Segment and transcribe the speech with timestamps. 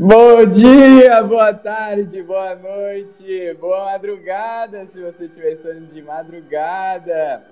[0.00, 7.42] Bom dia, boa tarde, boa noite, boa madrugada, se você estiver estando de madrugada.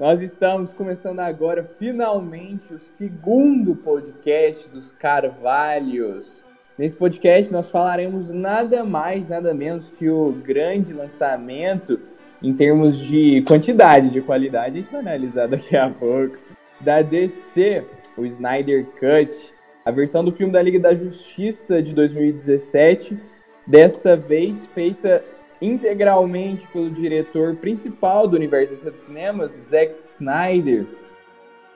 [0.00, 6.44] Nós estamos começando agora, finalmente, o segundo podcast dos Carvalhos.
[6.76, 12.00] Nesse podcast, nós falaremos nada mais, nada menos que o grande lançamento
[12.42, 16.36] em termos de quantidade, de qualidade, a gente vai analisar daqui a pouco,
[16.80, 17.84] da DC,
[18.16, 19.52] o Snyder Cut
[19.84, 23.18] a versão do filme da Liga da Justiça de 2017,
[23.66, 25.24] desta vez feita
[25.60, 30.86] integralmente pelo diretor principal do universo dos cinemas, Zack Snyder.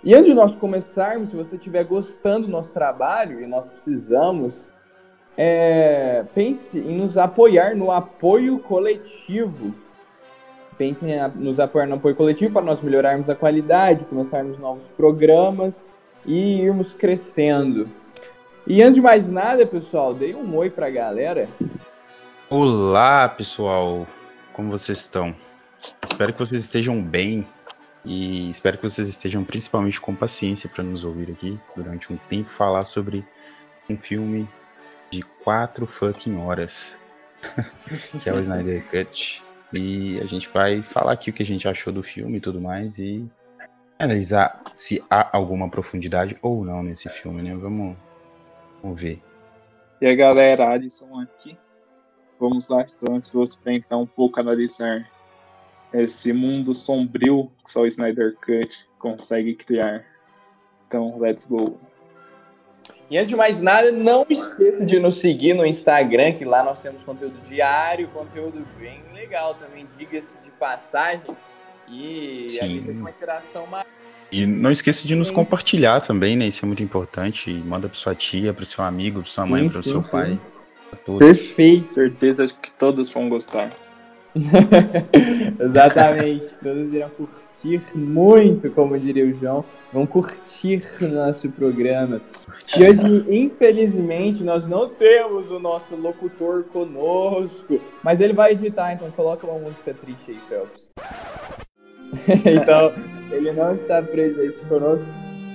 [0.02, 4.70] E antes de nós começarmos, se você estiver gostando do nosso trabalho, e nós precisamos,
[5.36, 9.74] é, pense em nos apoiar no apoio coletivo.
[10.78, 15.92] Pense em nos apoiar no apoio coletivo para nós melhorarmos a qualidade, começarmos novos programas
[16.26, 17.88] e irmos crescendo.
[18.66, 21.48] E antes de mais nada, pessoal, dei um oi para a galera.
[22.50, 24.06] Olá, pessoal.
[24.52, 25.34] Como vocês estão?
[26.04, 27.46] Espero que vocês estejam bem
[28.04, 32.50] e espero que vocês estejam principalmente com paciência para nos ouvir aqui durante um tempo
[32.50, 33.24] falar sobre
[33.88, 34.48] um filme
[35.10, 36.98] de quatro fucking horas,
[38.20, 39.42] que é o Snyder Cut.
[39.72, 42.60] E a gente vai falar aqui o que a gente achou do filme e tudo
[42.60, 43.24] mais e
[43.98, 47.54] analisar se há alguma profundidade ou não nesse filme, né?
[47.54, 47.96] Vamos,
[48.82, 49.22] vamos ver.
[50.00, 51.56] E aí galera, Alisson aqui.
[52.38, 55.10] Vamos lá, estou ansioso para entrar um pouco analisar
[55.92, 60.04] esse mundo sombrio que só o Snyder Cut consegue criar.
[60.86, 61.80] Então, let's go.
[63.08, 66.82] E antes de mais nada, não esqueça de nos seguir no Instagram, que lá nós
[66.82, 71.36] temos conteúdo diário, conteúdo bem legal também, diga-se de passagem.
[71.88, 72.60] E Sim.
[72.60, 73.86] a gente tem uma interação maior.
[74.30, 76.48] E não esqueça de nos compartilhar também, né?
[76.48, 77.52] Isso é muito importante.
[77.52, 80.10] Manda para sua tia, para seu amigo, para sua mãe, para seu sim.
[80.10, 80.40] pai.
[81.18, 81.94] Perfeito.
[81.94, 83.70] Certeza que todos vão gostar.
[85.60, 86.46] Exatamente.
[86.62, 89.64] todos irão curtir muito, como diria o João.
[89.92, 92.20] Vão curtir o nosso programa.
[92.76, 97.80] E hoje, infelizmente, nós não temos o nosso locutor conosco.
[98.02, 101.65] Mas ele vai editar, então coloca uma música triste aí, Phelps.
[102.44, 102.92] então,
[103.30, 105.06] ele não está presente conosco.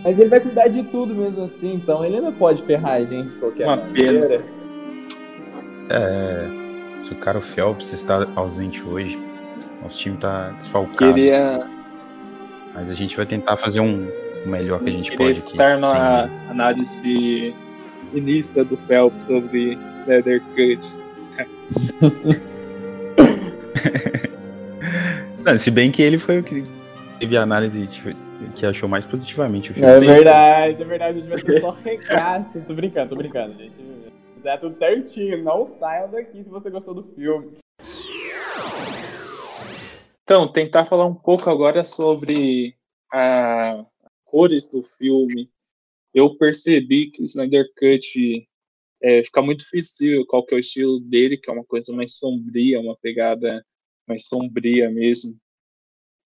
[0.03, 3.31] Mas ele vai cuidar de tudo mesmo assim, então ele ainda pode ferrar a gente
[3.31, 4.27] de qualquer Uma maneira.
[4.27, 4.43] Pena.
[5.89, 6.47] É,
[7.03, 9.19] se o cara Phelps está ausente hoje,
[9.81, 11.13] nosso time está desfalcado.
[11.13, 11.67] Queria.
[12.73, 14.07] Mas a gente vai tentar fazer um
[14.45, 15.81] o melhor que a gente Queria pode estar aqui.
[15.81, 17.53] na análise
[18.13, 20.95] início do Phelps sobre Snyder Cut.
[25.43, 26.63] Não, se bem que ele foi o que
[27.19, 27.87] teve a análise
[28.55, 29.89] que achou mais positivamente o filme.
[29.89, 31.17] É verdade, é verdade.
[31.17, 32.61] A gente vai ser só recasse.
[32.61, 33.81] tô brincando, tô brincando, gente.
[34.43, 35.43] É tudo certinho.
[35.43, 37.53] Não saiam daqui se você gostou do filme.
[40.23, 42.75] Então, tentar falar um pouco agora sobre
[43.11, 43.85] as
[44.25, 45.49] cores do filme.
[46.13, 48.47] Eu percebi que o Snyder Cut
[49.01, 52.17] é, fica muito difícil qual que é o estilo dele, que é uma coisa mais
[52.17, 53.65] sombria, uma pegada
[54.11, 55.35] mais sombria mesmo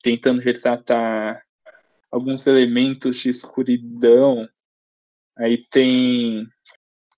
[0.02, 1.42] tentando retratar
[2.12, 4.48] alguns elementos de escuridão.
[5.36, 6.48] Aí tem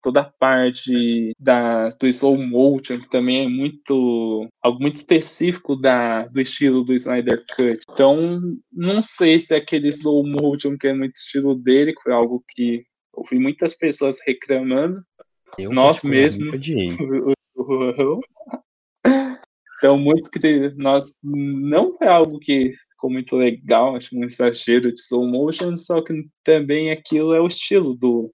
[0.01, 6.27] toda a parte da, do slow motion, que também é muito algo muito específico da,
[6.27, 7.81] do estilo do Snyder Cut.
[7.91, 8.39] Então,
[8.71, 12.43] não sei se é aquele slow motion que é muito estilo dele, que foi algo
[12.49, 15.03] que ouvi muitas pessoas reclamando.
[15.57, 16.57] Eu Nós mesmos.
[19.77, 24.99] Então, muito que nós não é algo que ficou muito legal, acho um exagero de
[24.99, 28.33] slow motion, só que também aquilo é o estilo do,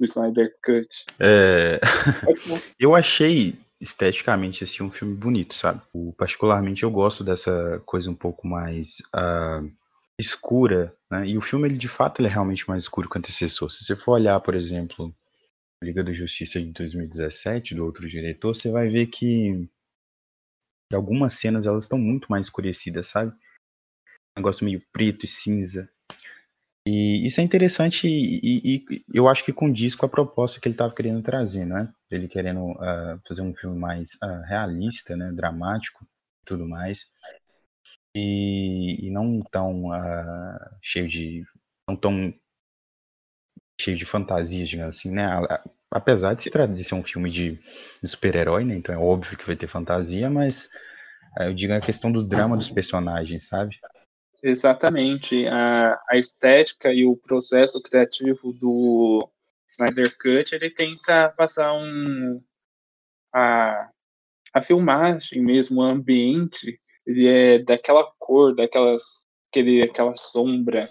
[0.00, 0.88] do Snyder Cut.
[1.20, 1.78] É...
[2.80, 5.82] eu achei esteticamente assim um filme bonito, sabe?
[5.92, 9.70] O, particularmente eu gosto dessa coisa um pouco mais uh,
[10.18, 11.26] escura, né?
[11.28, 13.70] E o filme ele de fato ele é realmente mais escuro que o antecessor.
[13.70, 15.14] Se você for olhar, por exemplo,
[15.82, 19.68] Liga da Justiça de 2017 do outro diretor, você vai ver que
[20.92, 23.32] e algumas cenas elas estão muito mais escurecidas, sabe?
[24.36, 25.90] Um negócio meio preto e cinza.
[26.86, 30.74] E isso é interessante e, e, eu acho que condiz com a proposta que ele
[30.74, 31.92] estava querendo trazer, né?
[32.10, 35.30] Ele querendo uh, fazer um filme mais uh, realista, né?
[35.32, 36.06] Dramático
[36.48, 37.10] tudo mais.
[38.16, 41.44] E, e não tão uh, cheio de.
[41.88, 42.34] não tão
[43.80, 45.26] cheio de fantasias, digamos assim, né?
[45.90, 47.58] Apesar de se tratar de ser um filme de,
[48.02, 48.74] de super-herói, né?
[48.76, 50.68] Então é óbvio que vai ter fantasia, mas
[51.38, 53.76] é, eu digo a questão do drama dos personagens, sabe?
[54.42, 55.46] Exatamente.
[55.46, 59.28] A, a estética e o processo criativo do,
[59.70, 62.42] Snyder Cut ele tenta passar um
[63.32, 63.88] a,
[64.54, 70.90] a filmagem mesmo, o ambiente, ele é daquela cor, daquelas aquele, aquela sombra,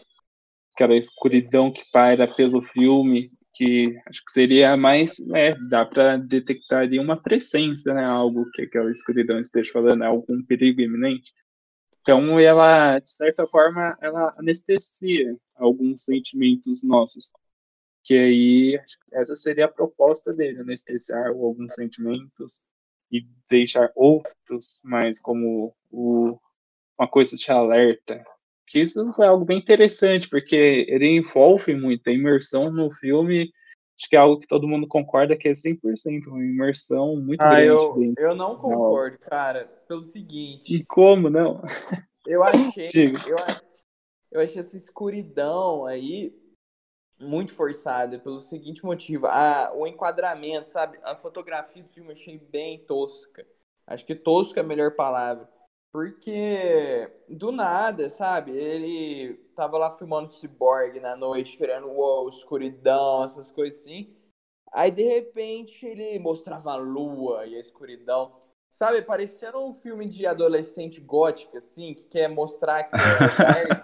[0.73, 6.83] aquela escuridão que paira pelo filme, que acho que seria mais, é, dá para detectar
[6.83, 11.33] ali uma presença, né, algo que aquela escuridão esteja falando, algum perigo iminente.
[12.01, 17.33] Então ela, de certa forma, ela anestesia alguns sentimentos nossos.
[18.03, 18.79] Que aí
[19.11, 22.61] essa seria a proposta dele, anestesiar alguns sentimentos
[23.11, 26.39] e deixar outros mais como o,
[26.97, 28.23] uma coisa de alerta.
[28.67, 33.49] Que isso é algo bem interessante, porque ele envolve muito a imersão no filme
[33.97, 37.49] acho que é algo que todo mundo concorda que é 100%, uma imersão muito ah,
[37.49, 37.67] grande.
[37.69, 40.73] Eu, eu não concordo, cara, pelo seguinte.
[40.73, 41.61] E como não?
[42.25, 43.67] Eu achei, eu achei,
[44.31, 46.37] eu achei essa escuridão aí
[47.19, 50.99] muito forçada pelo seguinte motivo, a, o enquadramento, sabe?
[51.03, 53.47] A fotografia do filme eu achei bem tosca.
[53.87, 55.49] Acho que tosca é a melhor palavra.
[55.91, 58.51] Porque do nada, sabe?
[58.51, 64.15] Ele tava lá filmando Cyborg na noite, querendo uou, escuridão, essas coisas assim.
[64.71, 68.35] Aí de repente ele mostrava a lua e a escuridão.
[68.69, 72.99] Sabe, parecendo um filme de adolescente gótico, assim, que quer mostrar que é
[73.69, 73.83] dark,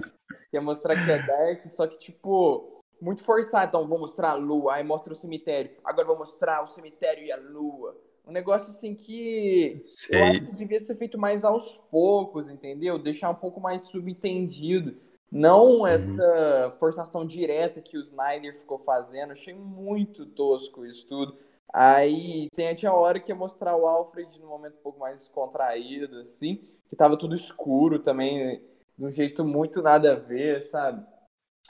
[0.52, 3.68] quer mostrar que é dark, só que, tipo, muito forçado.
[3.68, 5.72] Então, vou mostrar a lua, aí mostra o cemitério.
[5.84, 7.98] Agora vou mostrar o cemitério e a lua.
[8.26, 10.20] Um negócio assim que Sei.
[10.20, 12.98] eu acho que devia ser feito mais aos poucos, entendeu?
[12.98, 14.96] Deixar um pouco mais subentendido.
[15.32, 15.88] Não uhum.
[15.88, 19.32] essa forçação direta que o Snyder ficou fazendo.
[19.32, 21.36] Achei muito tosco isso tudo.
[21.74, 25.28] Aí tem até a hora que ia mostrar o Alfred num momento um pouco mais
[25.28, 28.62] contraído, assim, que tava tudo escuro também,
[28.96, 31.04] de um jeito muito nada a ver, sabe?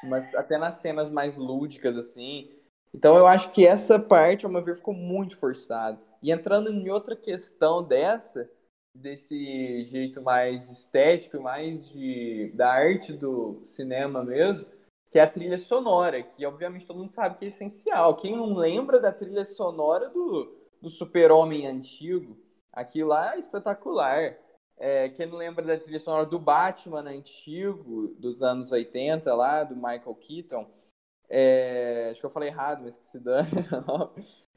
[0.03, 2.51] Mas até nas cenas mais lúdicas, assim.
[2.93, 5.97] Então eu acho que essa parte, ao meu ver, ficou muito forçada.
[6.23, 8.49] E entrando em outra questão dessa,
[8.95, 14.65] desse jeito mais estético, mais de, da arte do cinema mesmo,
[15.11, 18.15] que é a trilha sonora, que obviamente todo mundo sabe que é essencial.
[18.15, 22.37] Quem não lembra da trilha sonora do, do Super-Homem antigo,
[22.71, 24.37] aquilo lá é espetacular.
[24.77, 29.75] É, quem não lembra da trilha sonora do Batman antigo, dos anos 80 lá, do
[29.75, 30.67] Michael Keaton,
[31.29, 33.49] é, acho que eu falei errado, mas que se dane.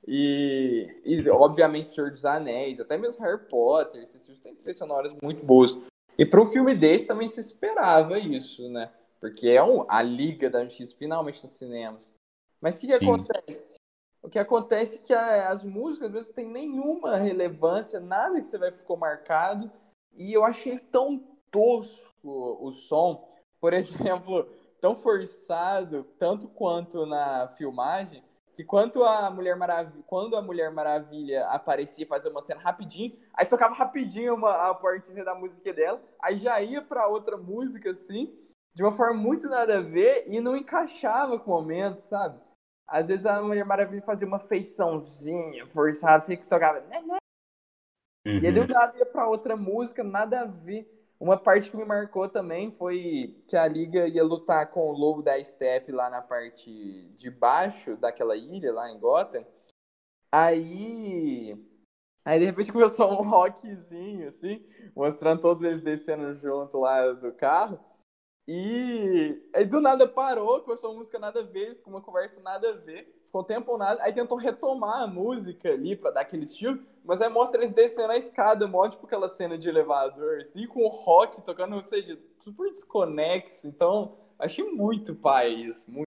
[0.06, 5.12] E, e, obviamente, Senhor dos Anéis, até mesmo Harry Potter, esses filmes têm trilhas sonoras
[5.20, 5.78] muito boas.
[6.16, 8.92] E para um filme desse também se esperava isso, né?
[9.20, 12.14] Porque é um, a Liga da Justiça finalmente nos cinemas.
[12.60, 13.74] Mas o que, que acontece?
[14.22, 18.46] O que acontece é que a, as músicas às vezes têm nenhuma relevância, nada que
[18.46, 19.70] você vai ficou marcado.
[20.14, 21.18] E eu achei tão
[21.50, 23.28] tosco o som.
[23.60, 24.48] Por exemplo,
[24.80, 28.22] tão forçado, tanto quanto na filmagem,
[28.56, 33.44] que quanto a Mulher Maravilha, quando a Mulher Maravilha aparecia fazer uma cena rapidinho, aí
[33.44, 38.34] tocava rapidinho uma, a partezinha da música dela, aí já ia para outra música assim,
[38.74, 42.40] de uma forma muito nada a ver e não encaixava com o momento, sabe?
[42.88, 47.18] Às vezes a Mulher Maravilha fazia uma feiçãozinha forçada, assim que tocava, né, né?
[48.26, 48.38] Uhum.
[48.38, 50.90] E aí do nada ia para outra música, nada a ver.
[51.18, 55.22] Uma parte que me marcou também foi que a Liga ia lutar com o Lobo
[55.22, 59.44] da Steppe lá na parte de baixo daquela ilha, lá em Gotham.
[60.30, 61.56] Aí.
[62.22, 67.80] Aí de repente começou um rockzinho, assim, mostrando todos eles descendo junto lá do carro.
[68.46, 72.70] E aí do nada parou, começou uma música nada a ver, com uma conversa nada
[72.70, 76.44] a ver, ficou um tempo nada, aí tentou retomar a música ali pra dar aquele
[76.44, 80.66] estilo, mas aí mostra eles descendo a escada, mó tipo aquela cena de elevador, assim,
[80.66, 86.06] com o rock tocando, ou seja, super desconexo, então achei muito pai isso, muito.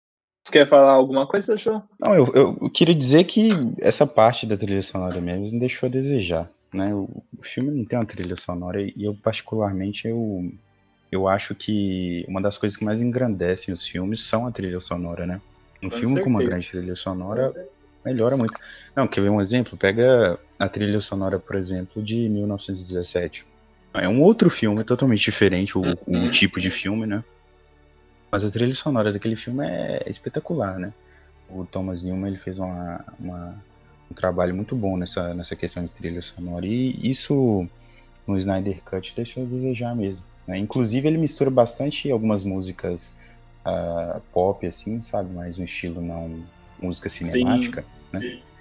[0.46, 1.82] Você quer falar alguma coisa, João?
[1.98, 6.50] Não, eu, eu queria dizer que essa parte da trilha sonora mesmo deixou a desejar,
[6.72, 10.52] né, o, o filme não tem uma trilha sonora e eu particularmente, eu
[11.10, 15.24] eu acho que uma das coisas que mais engrandecem os filmes são a trilha sonora,
[15.24, 15.40] né?
[15.80, 16.24] Um com filme certeza.
[16.24, 17.54] com uma grande trilha sonora
[18.04, 18.54] melhora muito.
[18.94, 19.78] Não, quer ver um exemplo?
[19.78, 23.46] Pega a trilha sonora, por exemplo, de 1917.
[23.94, 27.22] É um outro filme, totalmente diferente, o, o tipo de filme, né?
[28.30, 30.92] Mas a trilha sonora daquele filme é espetacular, né?
[31.48, 33.54] O Thomas Newman ele fez uma, uma,
[34.10, 36.66] um trabalho muito bom nessa, nessa questão de trilha sonora.
[36.66, 37.68] E isso
[38.26, 40.24] no Snyder Cut deixou a desejar mesmo.
[40.46, 40.58] Né?
[40.58, 43.14] Inclusive ele mistura bastante algumas músicas
[43.64, 45.32] uh, pop, assim, sabe?
[45.32, 46.42] Mais um estilo não
[46.80, 48.20] música cinemática, sim, né?
[48.20, 48.53] Sim.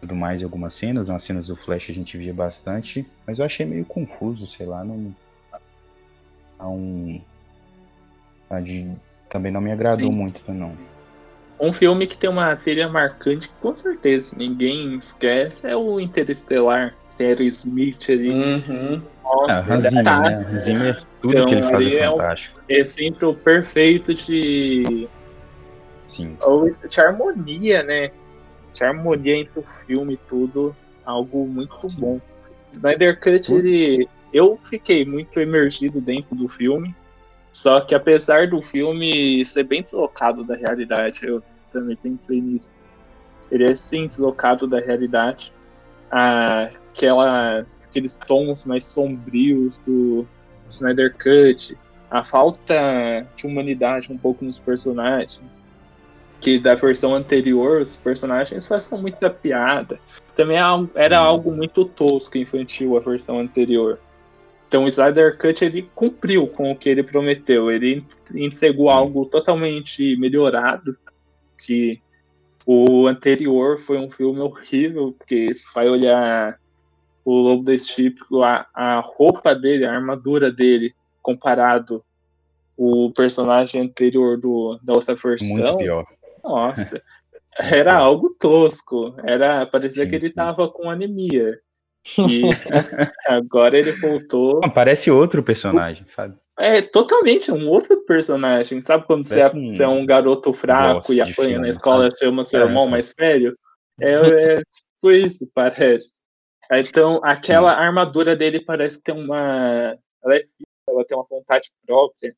[0.00, 3.44] Tudo mais em algumas cenas, nas cenas do Flash a gente via bastante, mas eu
[3.44, 5.14] achei meio confuso, sei lá, não.
[6.58, 7.20] não
[8.62, 8.90] de,
[9.28, 10.10] também não me agradou sim.
[10.10, 10.70] muito, não.
[11.60, 16.94] Um filme que tem uma trilha marcante com certeza ninguém esquece é o Interestelar.
[17.16, 18.30] Tem Smith ali.
[18.30, 19.02] Uhum.
[19.22, 20.20] Nossa, ah, Zimmer, tá...
[20.20, 20.56] né?
[20.56, 22.60] Zimmer, tudo então, que ele faz é fantástico.
[22.66, 25.06] É, um, é sempre o perfeito de...
[26.06, 26.34] Sim.
[26.42, 28.10] Ou de harmonia, né?
[28.72, 30.74] De harmonia entre o filme e tudo.
[31.04, 32.20] Algo muito bom.
[32.70, 34.08] Snyder Cut, ele...
[34.32, 36.94] Eu fiquei muito emergido dentro do filme.
[37.52, 42.74] Só que apesar do filme ser bem deslocado da realidade, eu também pensei nisso.
[43.50, 45.52] Ele é sim deslocado da realidade.
[46.10, 50.26] Aquelas, aqueles tons mais sombrios do
[50.68, 51.76] Snyder Cut,
[52.10, 55.66] a falta de humanidade um pouco nos personagens,
[56.40, 60.00] que da versão anterior os personagens faziam muita piada.
[60.34, 60.62] Também é
[60.94, 63.98] era algo muito tosco infantil a versão anterior.
[64.66, 67.70] Então o Snyder Cut ele cumpriu com o que ele prometeu.
[67.70, 68.04] Ele
[68.34, 70.96] entregou algo totalmente melhorado,
[71.58, 72.00] que
[72.64, 76.58] o anterior foi um filme horrível, porque se vai olhar
[77.24, 82.02] o Lobo da Steep, a, a roupa dele, a armadura dele, comparado
[82.76, 85.48] o personagem anterior do, da outra versão.
[85.48, 86.06] Muito pior.
[86.42, 87.02] Nossa,
[87.58, 89.14] era algo tosco.
[89.24, 90.34] Era, parecia sim, que ele sim.
[90.34, 91.58] tava com anemia.
[92.16, 92.42] E
[93.28, 94.60] agora ele voltou.
[94.74, 96.34] parece outro personagem, sabe?
[96.58, 98.80] É totalmente um outro personagem.
[98.80, 99.74] Sabe quando você é, um...
[99.74, 100.06] você é, um...
[100.06, 102.64] garoto fraco e apanha na escola, e chama seu é.
[102.64, 103.54] irmão mais velho?
[104.00, 106.12] É, é tipo isso, parece.
[106.72, 109.96] Então, aquela armadura dele parece que tem uma.
[110.22, 110.42] Ela, é,
[110.88, 112.34] ela tem uma vontade própria.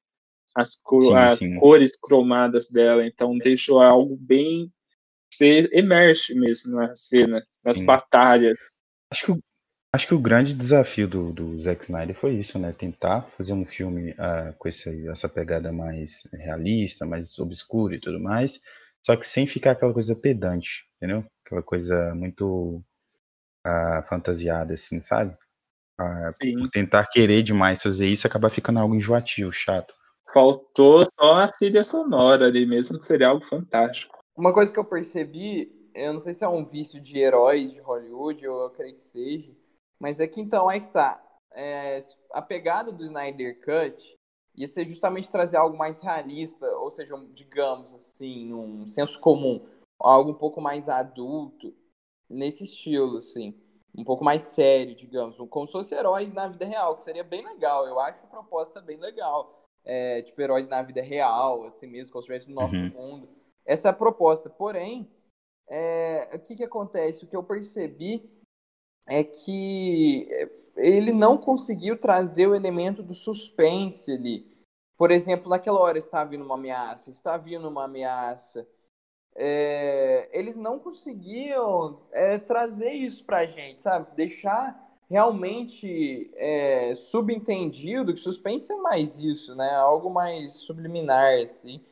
[0.54, 1.02] As, cor...
[1.02, 1.56] sim, as sim.
[1.56, 3.06] cores cromadas dela.
[3.06, 4.70] Então, deixou algo bem.
[5.40, 7.86] Emerge mesmo na cena, nas sim.
[7.86, 8.58] batalhas.
[9.10, 9.40] Acho que
[9.94, 12.72] Acho que o grande desafio do, do Zack Snyder foi isso, né?
[12.72, 18.18] Tentar fazer um filme uh, com esse, essa pegada mais realista, mais obscura e tudo
[18.18, 18.58] mais,
[19.04, 21.26] só que sem ficar aquela coisa pedante, entendeu?
[21.44, 22.82] Aquela coisa muito
[23.66, 25.36] uh, fantasiada, assim, sabe?
[26.00, 29.92] Uh, tentar querer demais fazer isso acaba ficando algo enjoativo, chato.
[30.32, 34.18] Faltou só a trilha sonora ali mesmo, que seria algo fantástico.
[34.36, 37.80] Uma coisa que eu percebi, eu não sei se é um vício de heróis de
[37.80, 39.52] Hollywood, ou eu creio que seja,
[40.00, 41.22] mas é que então é que tá.
[41.54, 41.98] É,
[42.32, 44.18] a pegada do Snyder Cut
[44.54, 49.66] ia ser justamente trazer algo mais realista, ou seja, digamos assim, um senso comum,
[50.00, 51.74] algo um pouco mais adulto,
[52.28, 53.54] nesse estilo, assim.
[53.94, 57.44] Um pouco mais sério, digamos, como se fossem heróis na vida real, que seria bem
[57.44, 57.86] legal.
[57.86, 59.61] Eu acho a proposta bem legal.
[59.84, 62.90] É, tipo, heróis na vida real, assim mesmo, como se estivesse no nosso uhum.
[62.90, 63.28] mundo.
[63.64, 64.48] Essa é a proposta.
[64.48, 65.10] Porém,
[65.68, 67.24] é, o que, que acontece?
[67.24, 68.30] O que eu percebi
[69.08, 74.52] é que é, ele não conseguiu trazer o elemento do suspense ali.
[74.96, 78.66] Por exemplo, naquela hora está vindo uma ameaça, está vindo uma ameaça.
[79.34, 84.14] É, eles não conseguiam é, trazer isso para a gente, sabe?
[84.14, 89.70] Deixar realmente é, subentendido que suspense é mais isso, né?
[89.74, 91.84] Algo mais subliminar, assim.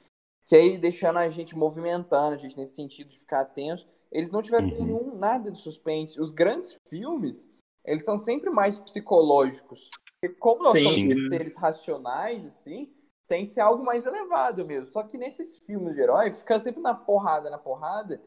[0.47, 4.43] Que aí deixando a gente movimentando, a gente nesse sentido de ficar tenso eles não
[4.43, 4.85] tiveram uhum.
[4.85, 6.21] nenhum, nada de suspense.
[6.21, 7.49] Os grandes filmes,
[7.85, 9.89] eles são sempre mais psicológicos.
[10.21, 11.07] Porque como nós Sim.
[11.07, 12.93] somos seres racionais, assim,
[13.29, 14.87] tem que ser algo mais elevado mesmo.
[14.87, 18.21] Só que nesses filmes de herói, fica sempre na porrada, na porrada,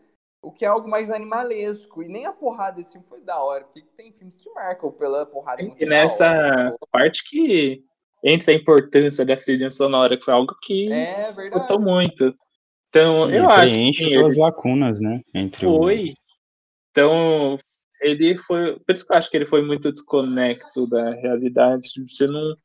[0.43, 2.03] o que é algo mais animalesco.
[2.03, 5.25] E nem a porrada desse filme foi da hora, porque tem filmes que marcam pela
[5.25, 5.63] porrada.
[5.63, 7.81] E nessa hora, parte que
[8.23, 11.77] entra a importância da trilha sonora, que foi algo que é, verdade.
[11.79, 12.35] muito.
[12.89, 14.15] Então, eu acho que.
[14.15, 15.21] as lacunas, né?
[15.33, 16.09] Entre foi.
[16.09, 16.13] O...
[16.91, 17.59] Então,
[18.01, 18.77] ele foi.
[18.79, 21.87] Por isso que eu acho que ele foi muito desconecto da realidade.
[22.07, 22.55] Você não.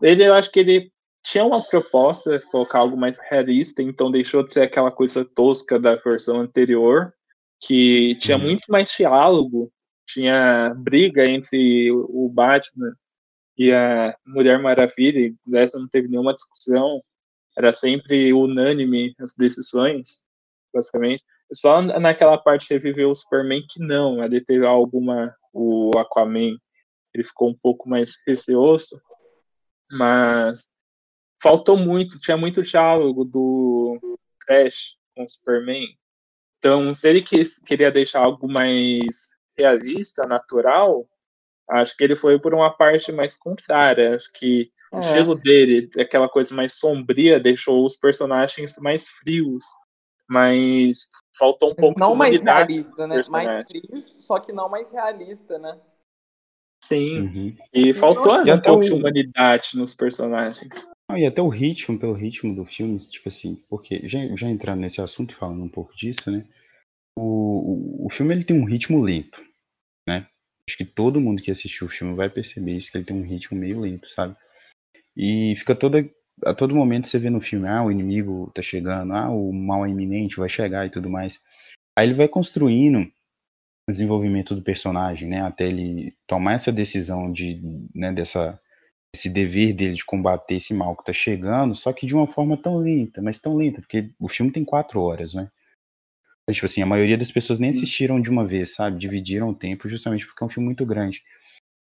[0.00, 0.92] Ele, eu acho que ele
[1.24, 5.96] tinha uma proposta, colocar algo mais realista, então deixou de ser aquela coisa tosca da
[5.96, 7.12] versão anterior,
[7.60, 8.42] que tinha hum.
[8.42, 9.72] muito mais diálogo,
[10.06, 12.94] tinha briga entre o Batman
[13.56, 17.00] e a Mulher Maravilha, e dessa não teve nenhuma discussão
[17.56, 20.26] era sempre unânime as decisões,
[20.72, 21.22] basicamente.
[21.52, 25.34] Só naquela parte reviveu o Superman que não, ele teve alguma.
[25.52, 26.56] O Aquaman
[27.14, 29.00] ele ficou um pouco mais receoso,
[29.88, 30.68] mas
[31.44, 35.86] faltou muito, tinha muito diálogo do Crash com o Superman.
[36.58, 41.06] Então, se ele quis, queria deixar algo mais realista, natural,
[41.68, 44.14] acho que ele foi por uma parte mais contrária.
[44.14, 45.00] Acho que o é.
[45.00, 49.66] estilo dele, aquela coisa mais sombria, deixou os personagens mais frios,
[50.26, 53.20] mas faltou um pouco não de mais realista, né?
[53.28, 55.78] Mais frios, só que não mais realista, né?
[56.82, 57.20] Sim.
[57.20, 57.56] Uhum.
[57.70, 60.88] E faltou e um pouco de humanidade nos personagens.
[61.12, 65.00] E até o ritmo, pelo ritmo do filme, tipo assim, porque já, já entrando nesse
[65.00, 66.46] assunto e falando um pouco disso, né?
[67.16, 69.40] O, o, o filme ele tem um ritmo lento,
[70.08, 70.26] né?
[70.68, 73.22] Acho que todo mundo que assistiu o filme vai perceber isso, que ele tem um
[73.22, 74.34] ritmo meio lento, sabe?
[75.16, 76.08] E fica toda.
[76.44, 79.86] A todo momento você vê no filme, ah, o inimigo tá chegando, ah, o mal
[79.86, 81.38] é iminente vai chegar e tudo mais.
[81.96, 83.00] Aí ele vai construindo
[83.88, 85.42] o desenvolvimento do personagem, né?
[85.42, 87.60] Até ele tomar essa decisão de,
[87.94, 88.60] né, dessa,
[89.14, 92.56] esse dever dele de combater esse mal que tá chegando, só que de uma forma
[92.56, 95.48] tão lenta, mas tão lenta, porque o filme tem quatro horas, né?
[96.52, 98.98] Tipo assim, a maioria das pessoas nem assistiram de uma vez, sabe?
[98.98, 101.22] Dividiram o tempo justamente porque é um filme muito grande.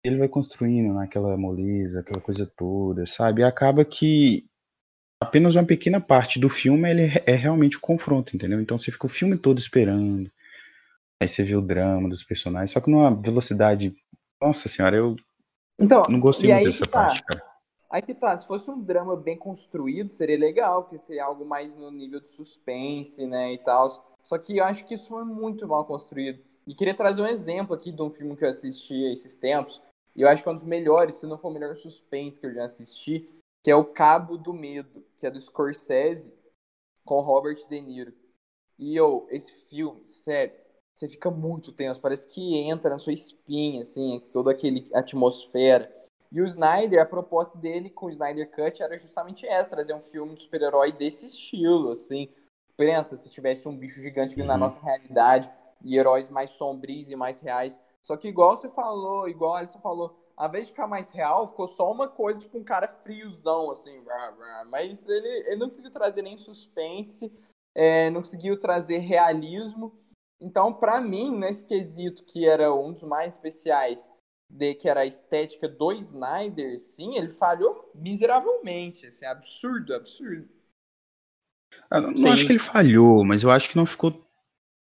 [0.02, 3.42] Ele vai construindo naquela moleza, aquela coisa toda, sabe?
[3.42, 4.46] E acaba que
[5.20, 8.60] apenas uma pequena parte do filme ele é realmente o confronto, entendeu?
[8.60, 10.30] Então você fica o filme todo esperando.
[11.20, 13.94] Aí você vê o drama dos personagens, só que numa velocidade.
[14.40, 15.16] Nossa senhora, eu
[15.78, 16.90] então, não gostei muito dessa tá.
[16.90, 17.56] parte, cara.
[17.88, 21.74] Aí que tá, se fosse um drama bem construído, seria legal, porque seria algo mais
[21.74, 23.88] no nível de suspense, né, e tal.
[24.22, 26.42] Só que eu acho que isso foi muito mal construído.
[26.66, 29.80] E queria trazer um exemplo aqui de um filme que eu assisti esses tempos,
[30.16, 32.46] e eu acho que é um dos melhores, se não for o melhor suspense que
[32.46, 33.28] eu já assisti,
[33.62, 36.34] que é o Cabo do Medo, que é do Scorsese
[37.04, 38.12] com Robert De Niro.
[38.78, 40.54] E eu, esse filme, sério,
[40.96, 45.94] você fica muito tenso, parece que entra na sua espinha, assim, toda aquela atmosfera.
[46.32, 50.00] E o Snyder, a proposta dele com o Snyder Cut era justamente essa, trazer um
[50.00, 52.30] filme de super-herói desse estilo, assim.
[52.78, 54.52] Pensa se tivesse um bicho gigante vindo uhum.
[54.52, 55.50] na nossa realidade
[55.84, 57.78] e heróis mais sombrios e mais reais.
[58.02, 61.46] Só que igual você falou, igual a Alisson falou, ao invés de ficar mais real,
[61.46, 64.02] ficou só uma coisa, tipo um cara friozão, assim.
[64.70, 67.30] Mas ele, ele não conseguiu trazer nem suspense,
[67.74, 69.92] é, não conseguiu trazer realismo.
[70.40, 74.10] Então, para mim, nesse quesito que era um dos mais especiais,
[74.48, 80.48] de que era a estética do Snyder, sim, ele falhou miseravelmente, assim, absurdo, absurdo.
[81.90, 84.24] Eu não, não acho que ele falhou, mas eu acho que não ficou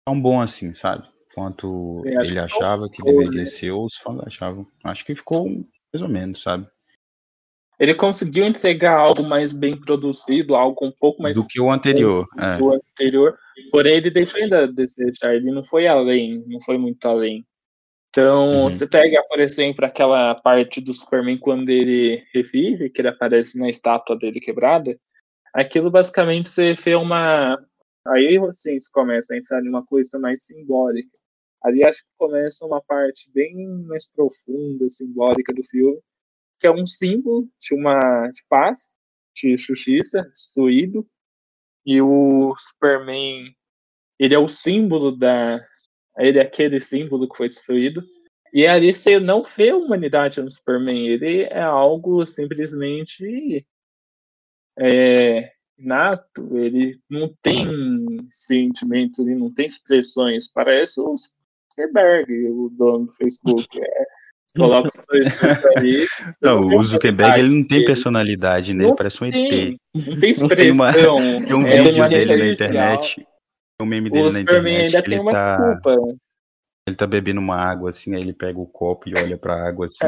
[0.05, 1.07] tão bom assim, sabe?
[1.33, 3.45] Quanto ele achava que, que deveria né?
[3.45, 4.65] ser, ou os fãs achavam.
[4.83, 6.67] Acho que ficou mais ou menos, sabe?
[7.77, 11.35] Ele conseguiu entregar algo mais bem produzido, algo um pouco mais.
[11.35, 12.25] Do que o anterior.
[12.37, 12.57] É.
[12.57, 13.37] Do anterior.
[13.71, 17.45] Porém, ele deixou ainda desejar, ele não foi além, não foi muito além.
[18.09, 18.71] Então, uhum.
[18.71, 23.67] você pega, por exemplo, aquela parte do Superman quando ele revive, que ele aparece na
[23.67, 24.97] estátua dele quebrada.
[25.53, 27.57] Aquilo basicamente você vê uma.
[28.07, 31.09] Aí assim, você começa a entrar em uma coisa mais simbólica.
[31.61, 35.99] Ali acho que começa uma parte bem mais profunda, simbólica do filme,
[36.59, 38.95] que é um símbolo de uma de paz,
[39.35, 41.05] de justiça, destruído.
[41.85, 43.55] E o Superman,
[44.17, 45.63] ele é o símbolo da,
[46.17, 48.03] ele é aquele símbolo que foi destruído.
[48.53, 53.65] E ali você não vê a humanidade no Superman, ele é algo simplesmente
[54.79, 57.67] é, nato, ele não tem
[58.31, 60.51] sentimentos, ele não tem expressões.
[60.51, 63.67] Parece o Zuckerberg, o dono do Facebook.
[63.81, 64.07] É,
[64.55, 65.43] coloca os dois
[65.75, 66.05] ali.
[66.41, 68.85] Não, o Zuckerberg ele não tem personalidade, né?
[68.85, 69.33] Ele parece um ET.
[69.93, 70.47] Não tem expressão.
[70.47, 70.93] Tem, uma,
[71.45, 73.25] tem um é vídeo dele na internet
[73.79, 74.81] o meme dele o na internet.
[74.85, 76.17] ainda tem ele uma tá, desculpa.
[76.87, 79.87] Ele tá bebendo uma água, assim, aí ele pega o copo e olha pra água,
[79.87, 80.05] assim.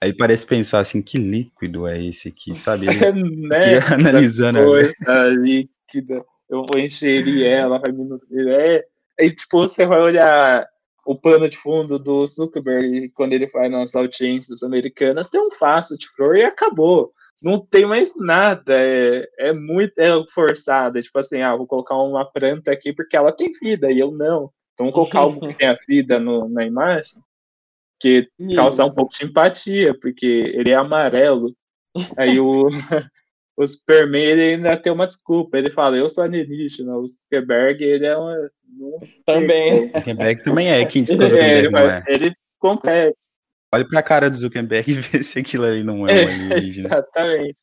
[0.00, 2.86] Aí parece pensar assim, que líquido é esse aqui, sabe?
[3.04, 3.78] Ele né?
[3.92, 4.64] analisando.
[4.64, 6.24] Coisa líquida.
[6.48, 8.48] Eu vou encher ela, vai me nutrir.
[8.48, 8.84] É.
[9.20, 10.64] Aí, tipo, você vai olhar
[11.10, 15.96] o pano de fundo do Zuckerberg quando ele faz nas audiências americanas, tem um faço
[15.96, 21.18] de flor e acabou não tem mais nada, é, é muito é forçado, é tipo
[21.18, 24.50] assim, ah, vou colocar uma planta aqui porque ela tem vida, e eu não.
[24.74, 27.20] Então vou colocar algo que tenha vida no, na imagem,
[28.00, 31.54] que causa um pouco de empatia, porque ele é amarelo.
[32.16, 32.68] Aí o,
[33.58, 38.06] o Superman ele ainda tem uma desculpa, ele fala, eu sou alienígena, o Zuckerberg ele
[38.06, 38.50] é uma...
[39.26, 39.86] Também.
[39.86, 42.04] O Zuckerberg também é, quem diz que o Zuckerberg é, ele, não é.
[42.06, 43.18] Ele compete.
[43.74, 46.86] Olha pra cara do Zuckerberg e vê se aquilo ali não é um alienígena.
[46.86, 47.58] Exatamente.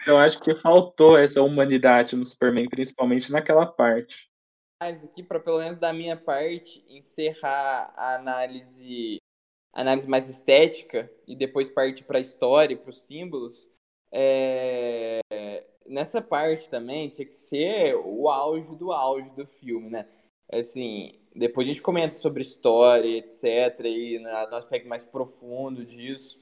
[0.00, 4.28] Então acho que faltou essa humanidade no Superman, principalmente naquela parte.
[4.80, 9.18] Mas aqui, para pelo menos da minha parte, encerrar a análise,
[9.74, 13.68] a análise mais estética e depois partir para a história, para os símbolos,
[14.14, 15.20] é...
[15.86, 20.06] nessa parte também tinha que ser o auge do auge do filme, né?
[20.52, 23.80] Assim, depois a gente comenta sobre história, etc.
[23.84, 26.38] E na, no aspecto mais profundo disso.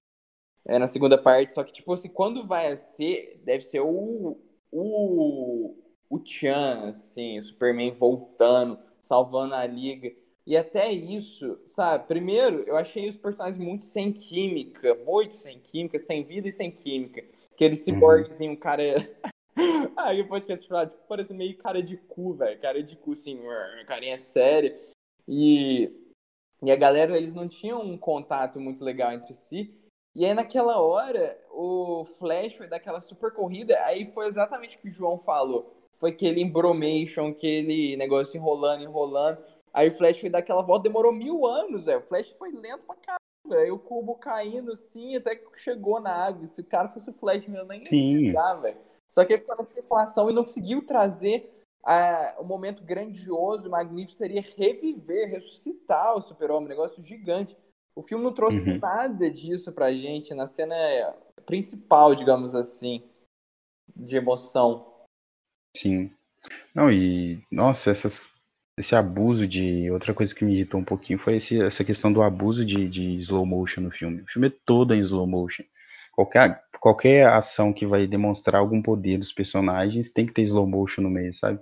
[0.64, 4.38] É, na segunda parte, só que, tipo assim, quando vai ser, deve ser o.
[4.70, 5.78] O.
[6.10, 10.12] O Chan, assim, o Superman voltando, salvando a liga.
[10.46, 12.06] E até isso, sabe?
[12.06, 16.70] Primeiro, eu achei os personagens muito sem química, muito sem química, sem vida e sem
[16.70, 17.24] química.
[17.52, 18.56] Aquele cyborgzinho, uhum.
[18.56, 18.82] cara.
[19.96, 22.60] Aí o podcast falar, tipo, parece meio cara de cu, velho.
[22.60, 23.38] Cara de cu, assim,
[23.86, 24.76] carinha séria.
[25.28, 25.92] E,
[26.62, 29.74] e a galera, eles não tinham um contato muito legal entre si.
[30.14, 33.78] E aí, naquela hora, o Flash foi daquela super corrida.
[33.84, 35.74] Aí foi exatamente o que o João falou.
[35.94, 39.38] Foi aquele embromation, aquele negócio enrolando, enrolando.
[39.72, 42.00] Aí o Flash foi daquela volta, demorou mil anos, velho.
[42.00, 43.21] O Flash foi lento pra caramba,
[43.54, 43.74] velho.
[43.74, 46.46] O cubo caindo assim, até que chegou na água.
[46.46, 48.78] Se o cara fosse o Flash, meu, nem ia chegar, velho.
[49.10, 51.52] Só que ele ficou nessa situação e não conseguiu trazer
[51.84, 57.56] uh, um momento grandioso, magnífico, seria reviver, ressuscitar o super-homem, um negócio gigante.
[57.94, 58.78] O filme não trouxe uhum.
[58.78, 60.74] nada disso pra gente na cena
[61.44, 63.02] principal, digamos assim,
[63.94, 64.90] de emoção.
[65.76, 66.10] Sim.
[66.74, 68.31] Não, e, nossa, essas,
[68.78, 69.90] esse abuso de.
[69.90, 73.18] Outra coisa que me irritou um pouquinho foi esse, essa questão do abuso de, de
[73.18, 74.22] slow motion no filme.
[74.22, 75.64] O filme é todo em slow motion.
[76.12, 81.02] Qualquer, qualquer ação que vai demonstrar algum poder dos personagens tem que ter slow motion
[81.02, 81.60] no meio, sabe?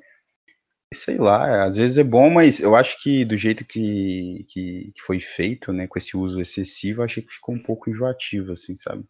[0.92, 5.02] Sei lá, às vezes é bom, mas eu acho que do jeito que, que, que
[5.02, 8.76] foi feito, né, com esse uso excessivo, eu achei que ficou um pouco enjoativo, assim,
[8.76, 9.04] sabe?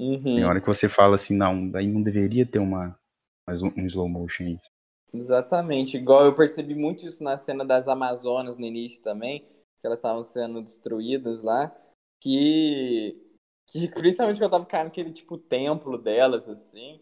[0.00, 0.22] Uhum.
[0.22, 2.98] Tem hora que você fala assim, não, aí não deveria ter uma,
[3.46, 4.70] mais um, um slow motion isso.
[5.20, 9.40] Exatamente, igual eu percebi muito isso na cena das Amazonas no início também,
[9.80, 11.74] que elas estavam sendo destruídas lá,
[12.20, 13.16] que,
[13.68, 17.00] que principalmente que eu tava caindo naquele tipo templo delas, assim,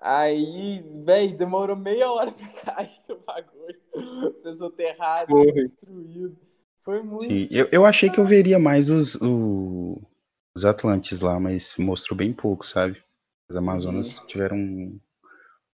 [0.00, 6.36] aí, véi, demorou meia hora pra cair o bagulho, ser soterrado, destruído,
[6.84, 7.24] foi muito...
[7.24, 10.00] Sim, eu, eu achei que eu veria mais os, o,
[10.54, 13.02] os Atlantes lá, mas mostrou bem pouco, sabe?
[13.48, 14.26] As Amazonas uhum.
[14.26, 15.00] tiveram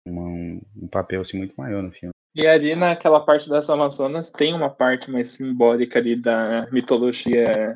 [0.04, 2.12] uma, um, papel assim, muito maior no filme.
[2.34, 7.74] E ali naquela parte das Amazonas tem uma parte mais simbólica ali da mitologia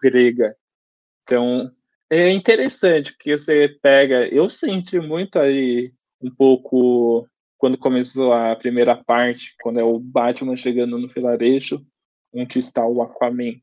[0.00, 0.54] grega.
[1.22, 1.70] Então
[2.10, 4.26] é interessante que você pega.
[4.28, 10.56] Eu senti muito aí um pouco quando começou a primeira parte, quando é o Batman
[10.56, 11.84] chegando no vilarejo,
[12.32, 13.60] onde está o Aquaman.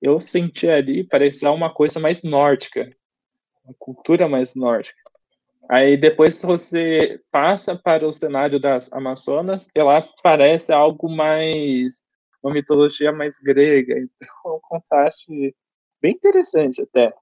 [0.00, 2.90] Eu senti ali parecia uma coisa mais nórdica,
[3.64, 5.05] uma cultura mais nórdica.
[5.68, 12.02] Aí depois você passa para o cenário das Amazonas, e lá parece algo mais
[12.42, 15.54] uma mitologia mais grega, então é um contraste
[16.00, 17.12] bem interessante até.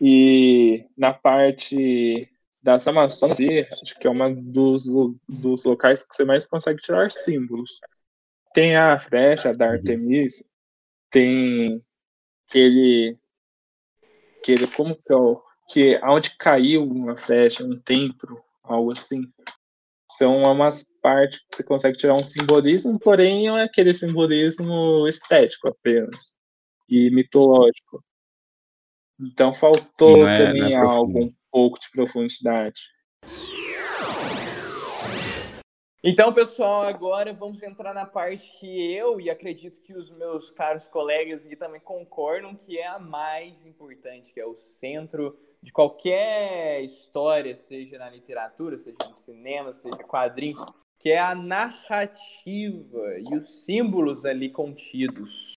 [0.00, 2.30] E na parte
[2.62, 4.84] das Amazonas, acho que é uma dos,
[5.26, 7.80] dos locais que você mais consegue tirar símbolos.
[8.52, 10.44] Tem a flecha da Artemis,
[11.10, 11.82] tem
[12.46, 13.18] aquele,
[14.38, 19.22] aquele como que é o que aonde caiu uma flecha, um templo, algo assim.
[20.14, 20.70] Então é uma
[21.02, 26.36] parte que você consegue tirar um simbolismo, porém é aquele simbolismo estético apenas
[26.88, 28.02] e mitológico.
[29.20, 32.80] Então faltou é, também é algo um pouco de profundidade.
[36.08, 40.86] Então, pessoal, agora vamos entrar na parte que eu e acredito que os meus caros
[40.86, 46.80] colegas aqui também concordam que é a mais importante, que é o centro de qualquer
[46.84, 50.64] história, seja na literatura, seja no cinema, seja quadrinhos,
[50.96, 55.54] que é a narrativa e os símbolos ali contidos.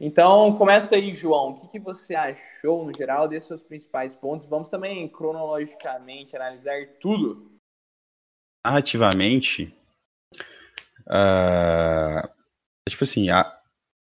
[0.00, 1.50] Então, começa aí, João.
[1.50, 4.46] O que, que você achou, no geral, desses seus principais pontos?
[4.46, 7.55] Vamos também, cronologicamente, analisar tudo.
[8.66, 9.72] Narrativamente,
[11.06, 12.28] uh,
[12.88, 13.60] tipo assim, a,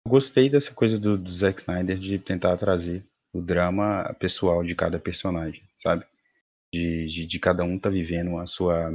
[0.07, 4.75] eu gostei dessa coisa do, do Zack Snyder de tentar trazer o drama pessoal de
[4.75, 6.03] cada personagem, sabe?
[6.73, 8.91] De, de, de cada um tá vivendo a sua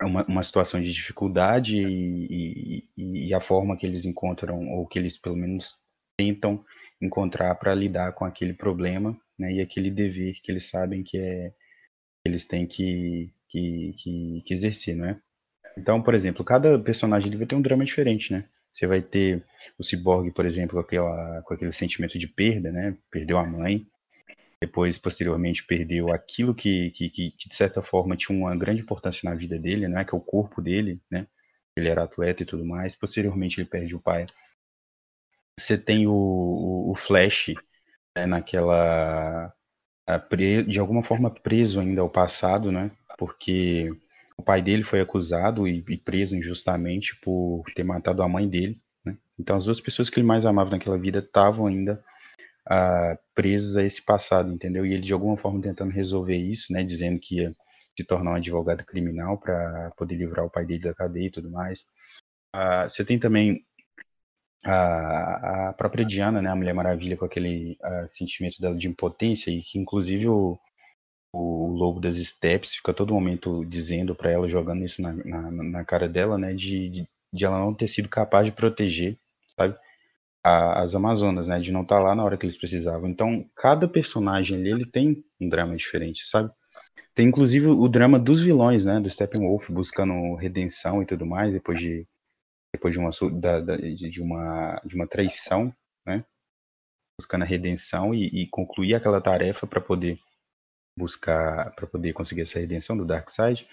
[0.00, 4.96] uma, uma situação de dificuldade e, e, e, a forma que eles encontram ou que
[4.96, 5.74] eles pelo menos
[6.16, 6.64] tentam
[7.02, 9.54] encontrar para lidar com aquele problema, né?
[9.54, 11.52] E aquele dever que eles sabem que é
[12.24, 15.20] eles têm que, que, que, que exercer, não é?
[15.76, 18.44] Então, por exemplo, cada personagem vai ter um drama diferente, né?
[18.72, 19.44] Você vai ter
[19.78, 22.96] o Cyborg, por exemplo, com, aquela, com aquele sentimento de perda, né?
[23.10, 23.86] Perdeu a mãe,
[24.60, 29.34] depois, posteriormente, perdeu aquilo que, que, que, de certa forma, tinha uma grande importância na
[29.34, 30.04] vida dele, né?
[30.04, 31.26] Que é o corpo dele, né?
[31.76, 32.94] Ele era atleta e tudo mais.
[32.94, 34.26] Posteriormente, ele perde o pai.
[35.58, 37.54] Você tem o, o, o Flash
[38.16, 38.26] né?
[38.26, 39.52] naquela...
[40.66, 42.90] De alguma forma preso ainda ao passado, né?
[43.20, 43.92] Porque
[44.34, 48.80] o pai dele foi acusado e, e preso injustamente por ter matado a mãe dele.
[49.04, 49.14] Né?
[49.38, 52.02] Então, as duas pessoas que ele mais amava naquela vida estavam ainda
[52.66, 54.86] uh, presos a esse passado, entendeu?
[54.86, 56.82] E ele, de alguma forma, tentando resolver isso, né?
[56.82, 57.54] Dizendo que ia
[57.94, 61.50] se tornar um advogado criminal para poder livrar o pai dele da cadeia e tudo
[61.50, 61.80] mais.
[62.56, 63.62] Uh, você tem também
[64.64, 69.50] a, a, própria Diana, né, a Mulher Maravilha, com aquele uh, sentimento dela de impotência,
[69.50, 70.58] e que inclusive o,
[71.32, 75.84] o lobo das steps fica todo momento dizendo para ela, jogando isso na, na, na,
[75.84, 79.16] cara dela, né, de, de ela não ter sido capaz de proteger,
[79.46, 79.76] sabe,
[80.42, 83.08] a, as Amazonas, né, de não estar tá lá na hora que eles precisavam.
[83.08, 86.50] Então, cada personagem ali, ele tem um drama diferente, sabe?
[87.14, 91.78] Tem inclusive o drama dos vilões, né, do Steppenwolf buscando redenção e tudo mais, depois
[91.78, 92.06] de
[92.72, 95.74] depois de uma da, da, de uma de uma traição,
[96.06, 96.24] né,
[97.18, 100.18] buscando a redenção e, e concluir aquela tarefa para poder
[101.00, 103.66] buscar para poder conseguir essa redenção do Darkseid.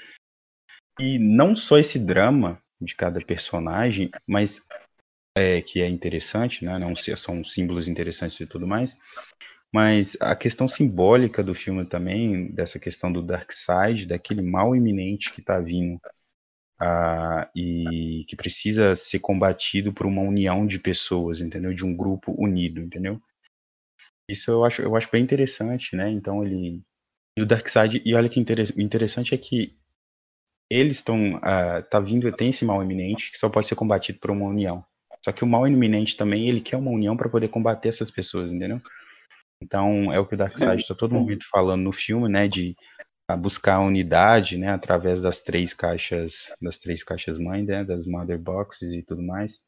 [1.00, 4.62] E não só esse drama de cada personagem, mas
[5.36, 6.80] é, que é interessante, né?
[6.80, 8.98] Não são símbolos interessantes e tudo mais,
[9.72, 15.42] mas a questão simbólica do filme também, dessa questão do Darkseid, daquele mal iminente que
[15.42, 16.00] está vindo
[16.82, 21.74] uh, e que precisa ser combatido por uma união de pessoas, entendeu?
[21.74, 23.22] De um grupo unido, entendeu?
[24.28, 26.10] Isso eu acho, eu acho bem interessante, né?
[26.10, 26.82] Então ele
[27.38, 29.72] e o Darkseid, e olha que interessante é que
[30.72, 31.36] eles estão.
[31.36, 34.84] Uh, tá vindo, tem esse mal iminente que só pode ser combatido por uma união.
[35.24, 38.52] Só que o mal iminente também, ele quer uma união para poder combater essas pessoas,
[38.52, 38.82] entendeu?
[39.62, 42.48] Então, é o que o Darkseid está todo momento falando no filme, né?
[42.48, 42.76] De
[43.30, 44.70] uh, buscar a unidade, né?
[44.70, 47.84] Através das três caixas, das três caixas mãe, né?
[47.84, 49.60] Das Mother Boxes e tudo mais.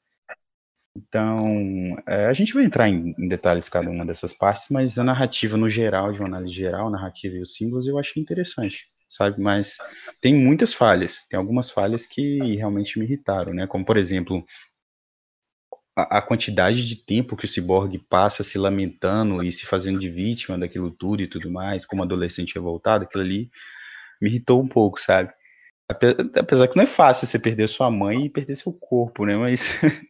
[0.96, 5.04] Então, é, a gente vai entrar em, em, detalhes cada uma dessas partes, mas a
[5.04, 8.88] narrativa no geral, de uma análise geral, a narrativa e os símbolos, eu achei interessante,
[9.10, 9.40] sabe?
[9.42, 9.78] Mas
[10.20, 13.68] tem muitas falhas, tem algumas falhas que realmente me irritaram, né?
[13.68, 14.44] Como, por exemplo,
[15.96, 20.10] a, a quantidade de tempo que o Cyborg passa se lamentando e se fazendo de
[20.10, 23.50] vítima daquilo tudo e tudo mais, como adolescente revoltado, aquilo ali
[24.22, 25.32] me irritou um pouco, sabe?
[25.90, 29.36] Apesar que não é fácil você perder sua mãe e perder seu corpo, né?
[29.36, 29.70] Mas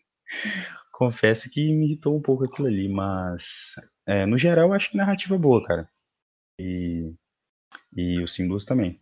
[0.91, 4.97] confesso que me irritou um pouco aquilo ali, mas é, no geral eu acho que
[4.97, 5.89] a narrativa é boa, cara.
[6.59, 7.13] E,
[7.95, 8.99] e os símbolos também.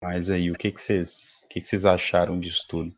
[0.00, 2.94] Mas aí, o que vocês, o que que vocês acharam disso tudo?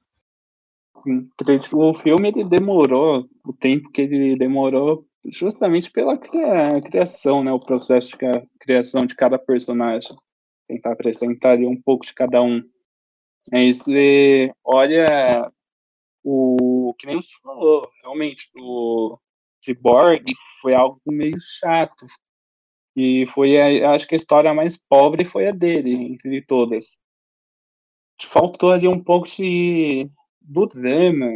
[0.98, 1.30] Sim,
[1.72, 8.10] o filme ele demorou o tempo que ele demorou justamente pela criação, né, o processo
[8.10, 8.16] de
[8.58, 10.16] criação de cada personagem,
[10.68, 12.62] tentar apresentar um pouco de cada um.
[13.52, 13.84] É isso,
[14.64, 15.50] olha
[16.28, 19.16] o que nem você falou, realmente, o
[19.64, 20.24] Cyborg
[20.60, 22.04] foi algo meio chato.
[22.96, 26.98] E foi, a, acho que a história mais pobre foi a dele, entre todas.
[28.20, 30.10] Faltou ali um pouco de,
[30.40, 31.30] do drama,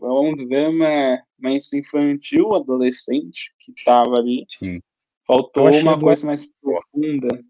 [0.00, 4.46] um drama mais infantil, adolescente, que tava ali.
[4.48, 4.80] Sim.
[5.26, 7.44] Faltou uma coisa mais profunda.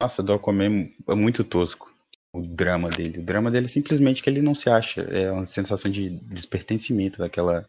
[0.00, 1.97] Nossa, do é muito tosco
[2.32, 3.18] o drama dele.
[3.18, 5.02] O drama dele é simplesmente que ele não se acha.
[5.02, 7.68] É uma sensação de despertencimento daquela,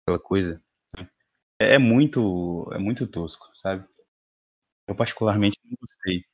[0.00, 0.62] daquela coisa.
[1.60, 3.84] É, é muito, é muito tosco, sabe?
[4.88, 6.24] Eu particularmente não gostei.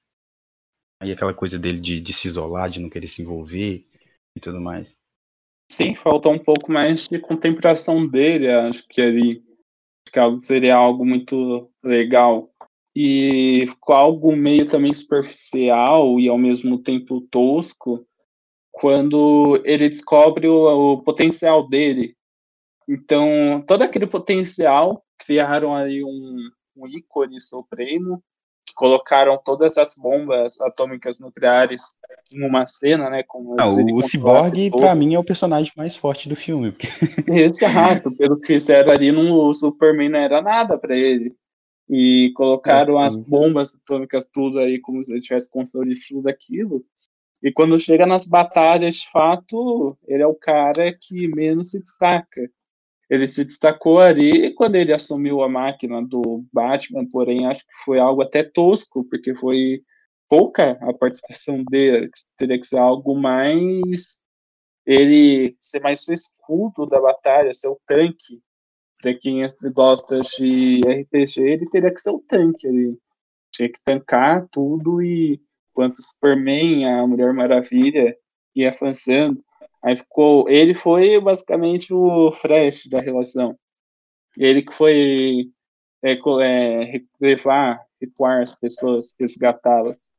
[1.00, 3.86] Aí aquela coisa dele de, de se isolar, de não querer se envolver
[4.34, 4.98] e tudo mais.
[5.70, 9.44] Sim, faltou um pouco mais de contemplação dele, acho que ali
[10.06, 12.48] que seria algo muito legal
[12.98, 18.02] e ficou algo meio também superficial e ao mesmo tempo tosco
[18.72, 22.14] quando ele descobre o, o potencial dele.
[22.88, 28.22] Então, todo aquele potencial criaram aí um, um ícone supremo
[28.64, 31.82] que colocaram todas as bombas atômicas nucleares
[32.32, 33.22] em uma cena, né?
[33.22, 36.74] Com ah, o Cyborg, para mim, é o personagem mais forte do filme.
[37.28, 41.34] Exato, pelo que fizeram ali, no, o Superman não era nada para ele
[41.88, 46.84] e colocaram as bombas atômicas tudo aí como se ele tivesse controle de tudo aquilo.
[47.42, 52.50] E quando chega nas batalhas, de fato, ele é o cara que menos se destaca.
[53.08, 58.00] Ele se destacou ali quando ele assumiu a máquina do Batman, porém acho que foi
[58.00, 59.82] algo até tosco, porque foi
[60.28, 64.24] pouca a participação dele, teria que ser algo mais
[64.84, 68.40] ele ser mais o escudo da batalha, ser o tanque,
[69.00, 72.98] para quem gosta de RPG, ele teria que ser o tanque ali.
[73.50, 78.16] Tinha que tancar tudo e enquanto o Superman, a Mulher Maravilha
[78.54, 79.44] ia avançando.
[79.82, 80.48] Aí ficou.
[80.48, 83.58] Ele foi basicamente o Flash da relação.
[84.36, 85.50] Ele que foi
[86.02, 90.10] é, é, levar, recuar as pessoas, resgatá-las.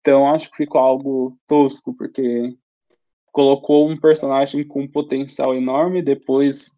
[0.00, 2.56] Então acho que ficou algo tosco, porque
[3.30, 6.70] colocou um personagem com um potencial enorme, depois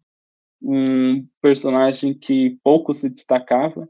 [0.65, 3.87] um personagem que pouco se destacava,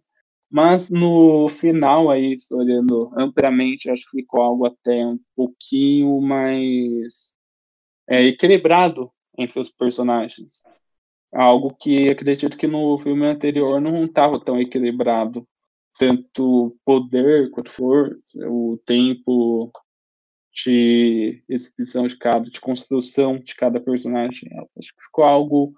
[0.49, 7.35] mas no final aí, olhando amplamente, acho que ficou algo até um pouquinho mais
[8.07, 10.63] é, equilibrado entre os personagens.
[11.33, 15.47] Algo que acredito que no filme anterior não estava tão equilibrado.
[15.97, 19.71] tanto poder quanto força, o tempo
[20.53, 24.49] de exibição de cada, de construção de cada personagem.
[24.77, 25.73] Acho que ficou algo,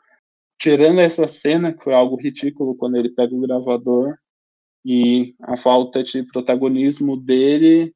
[0.57, 4.17] tirando essa cena, que foi algo ridículo quando ele pega o gravador,
[4.83, 7.93] e a falta de protagonismo dele,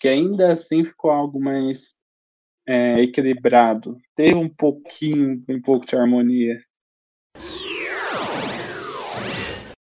[0.00, 1.96] que ainda assim ficou algo mais
[2.66, 3.96] é, equilibrado.
[4.14, 6.60] Teve um pouquinho, um pouco de harmonia.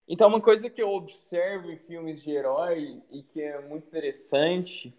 [0.08, 4.92] Então, uma coisa que eu observo em filmes de herói e que é muito interessante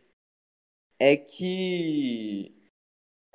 [0.99, 2.62] é que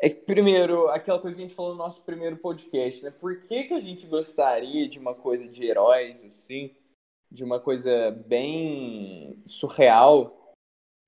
[0.00, 3.10] é que, primeiro, aquela coisa que a gente falou no nosso primeiro podcast, né?
[3.10, 6.74] Por que, que a gente gostaria de uma coisa de heróis, assim,
[7.30, 10.54] de uma coisa bem surreal?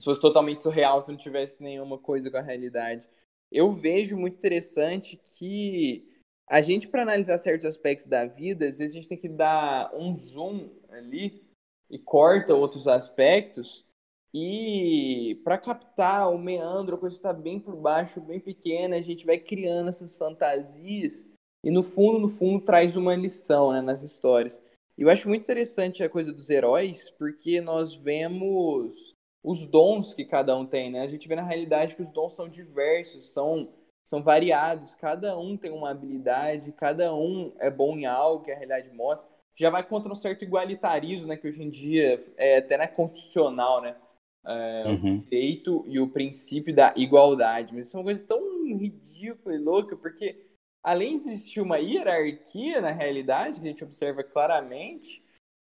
[0.00, 3.08] Se fosse totalmente surreal, se não tivesse nenhuma coisa com a realidade.
[3.52, 6.08] Eu vejo muito interessante que
[6.48, 9.94] a gente, para analisar certos aspectos da vida, às vezes a gente tem que dar
[9.94, 11.44] um zoom ali
[11.88, 13.86] e corta outros aspectos
[14.32, 19.26] e para captar o meandro, a coisa está bem por baixo, bem pequena, a gente
[19.26, 21.28] vai criando essas fantasias
[21.62, 24.62] e no fundo, no fundo, traz uma lição né, nas histórias.
[24.96, 30.24] E eu acho muito interessante a coisa dos heróis, porque nós vemos os dons que
[30.24, 31.02] cada um tem, né?
[31.02, 33.68] A gente vê na realidade que os dons são diversos, são,
[34.04, 38.54] são variados, cada um tem uma habilidade, cada um é bom em algo que a
[38.54, 39.28] realidade mostra.
[39.54, 41.36] Já vai contra um certo igualitarismo, né?
[41.36, 43.96] Que hoje em dia é até na constitucional, né?
[44.46, 44.94] É, uhum.
[44.94, 47.74] o direito e o princípio da igualdade.
[47.74, 50.46] Mas isso é uma coisa tão ridícula e louca, porque
[50.82, 55.22] além de existir uma hierarquia na realidade, que a gente observa claramente,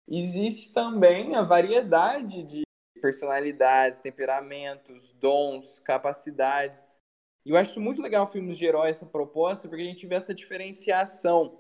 [0.08, 2.62] existe também a variedade de
[3.00, 6.98] personalidades, temperamentos, dons, capacidades.
[7.44, 10.34] E eu acho muito legal filmes de herói essa proposta, porque a gente vê essa
[10.34, 11.58] diferenciação.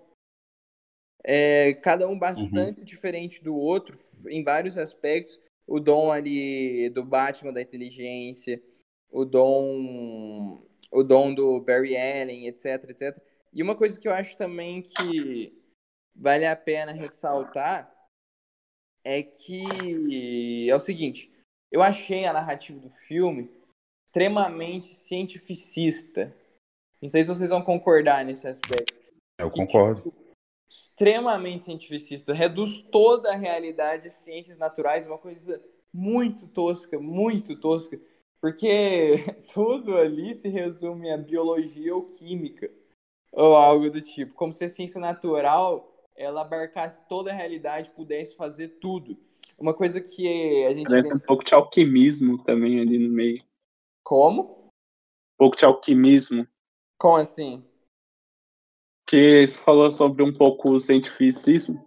[1.24, 2.84] É, cada um bastante uhum.
[2.84, 8.60] diferente do outro em vários aspectos, o dom ali do Batman da inteligência,
[9.08, 13.16] o dom o dom do Barry Allen, etc, etc.
[13.52, 15.56] E uma coisa que eu acho também que
[16.12, 17.88] vale a pena ressaltar
[19.04, 21.32] é que é o seguinte,
[21.70, 23.48] eu achei a narrativa do filme
[24.04, 26.34] extremamente cientificista.
[27.00, 28.92] Não sei se vocês vão concordar nesse aspecto.
[29.38, 30.02] Eu que, concordo.
[30.02, 30.29] Tipo,
[30.70, 35.60] extremamente cientificista, reduz toda a realidade de ciências naturais, uma coisa
[35.92, 38.00] muito tosca, muito tosca,
[38.40, 39.16] porque
[39.52, 42.70] tudo ali se resume a biologia ou química,
[43.32, 48.36] ou algo do tipo, como se a ciência natural ela abarcasse toda a realidade, pudesse
[48.36, 49.16] fazer tudo.
[49.58, 50.88] Uma coisa que a gente.
[50.88, 53.42] Parece um pouco de alquimismo também ali no meio.
[54.04, 54.42] Como?
[54.42, 56.46] Um pouco de alquimismo.
[56.98, 57.64] Como assim?
[59.10, 61.84] Que você falou sobre um pouco o cientificismo,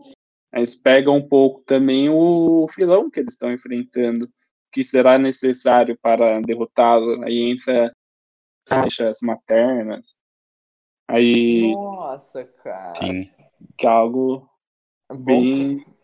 [0.51, 4.27] mas pega um pouco também o vilão que eles estão enfrentando,
[4.73, 7.23] que será necessário para derrotá-lo.
[7.23, 7.95] Aí entra
[8.67, 10.19] caixas maternas.
[11.07, 11.71] Aí.
[11.71, 12.99] Nossa, cara.
[12.99, 13.31] Sim.
[13.77, 14.49] Que é algo.
[15.09, 15.77] Bom, bem...
[15.77, 15.95] que você,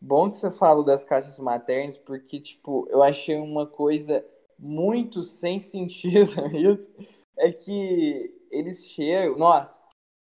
[0.00, 4.24] bom que você fala das caixas maternas, porque, tipo, eu achei uma coisa
[4.56, 6.92] muito sem sentido isso.
[7.36, 9.36] É que eles chegam.
[9.36, 9.93] Nossa,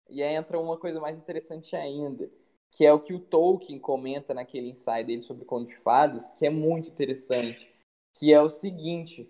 [0.09, 2.29] e aí entra uma coisa mais interessante ainda,
[2.71, 6.45] que é o que o Tolkien comenta naquele ensaio dele sobre conto de fadas, que
[6.45, 7.71] é muito interessante,
[8.17, 9.29] que é o seguinte,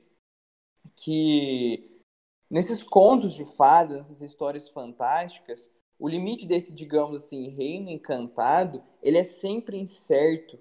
[0.96, 2.02] que
[2.50, 9.18] nesses contos de fadas, nessas histórias fantásticas, o limite desse, digamos assim, reino encantado, ele
[9.18, 10.60] é sempre incerto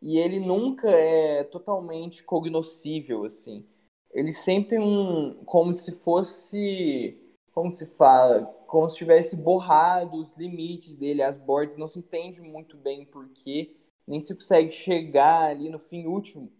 [0.00, 3.64] e ele nunca é totalmente cognoscível, assim.
[4.12, 7.18] Ele sempre tem um, como se fosse,
[7.52, 12.42] como se fala, como se tivesse borrado os limites dele, as bordas, não se entende
[12.42, 16.50] muito bem porquê, nem se consegue chegar ali no fim último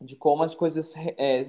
[0.00, 1.44] de como as coisas é,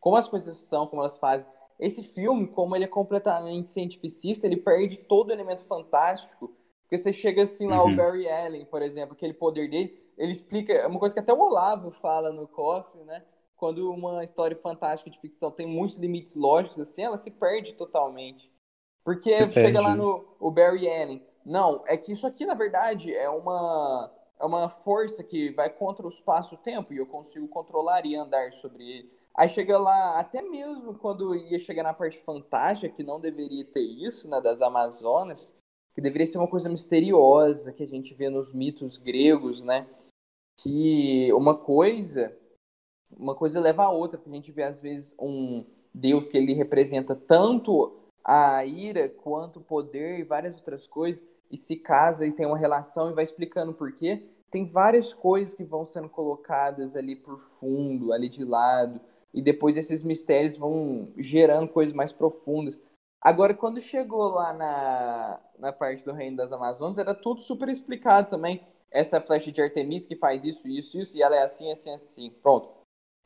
[0.00, 1.46] como as coisas são, como elas fazem.
[1.78, 7.12] Esse filme, como ele é completamente cientificista, ele perde todo o elemento fantástico, porque você
[7.12, 7.92] chega assim lá, uhum.
[7.92, 11.34] o Barry Allen, por exemplo, aquele poder dele, ele explica, é uma coisa que até
[11.34, 13.22] o Olavo fala no Coffee, né?
[13.56, 18.53] Quando uma história fantástica de ficção tem muitos limites lógicos, assim, ela se perde totalmente.
[19.04, 21.22] Porque chega lá no o Barry Allen.
[21.44, 26.06] Não, é que isso aqui, na verdade, é uma, é uma força que vai contra
[26.06, 29.12] o espaço-tempo e eu consigo controlar e andar sobre ele.
[29.36, 33.82] Aí chega lá, até mesmo quando ia chegar na parte fantástica, que não deveria ter
[33.82, 35.52] isso, né, das Amazonas,
[35.94, 39.86] que deveria ser uma coisa misteriosa que a gente vê nos mitos gregos, né?
[40.60, 42.36] Que uma coisa,
[43.10, 46.54] uma coisa leva a outra, porque a gente vê às vezes um Deus que ele
[46.54, 52.32] representa tanto a ira quanto o poder e várias outras coisas, e se casa e
[52.32, 54.26] tem uma relação e vai explicando por quê.
[54.50, 59.00] tem várias coisas que vão sendo colocadas ali por fundo, ali de lado,
[59.32, 62.80] e depois esses mistérios vão gerando coisas mais profundas.
[63.20, 68.30] Agora, quando chegou lá na, na parte do Reino das Amazonas, era tudo super explicado
[68.30, 68.62] também.
[68.90, 72.30] Essa flecha de Artemis que faz isso, isso, isso, e ela é assim, assim, assim.
[72.42, 72.68] Pronto.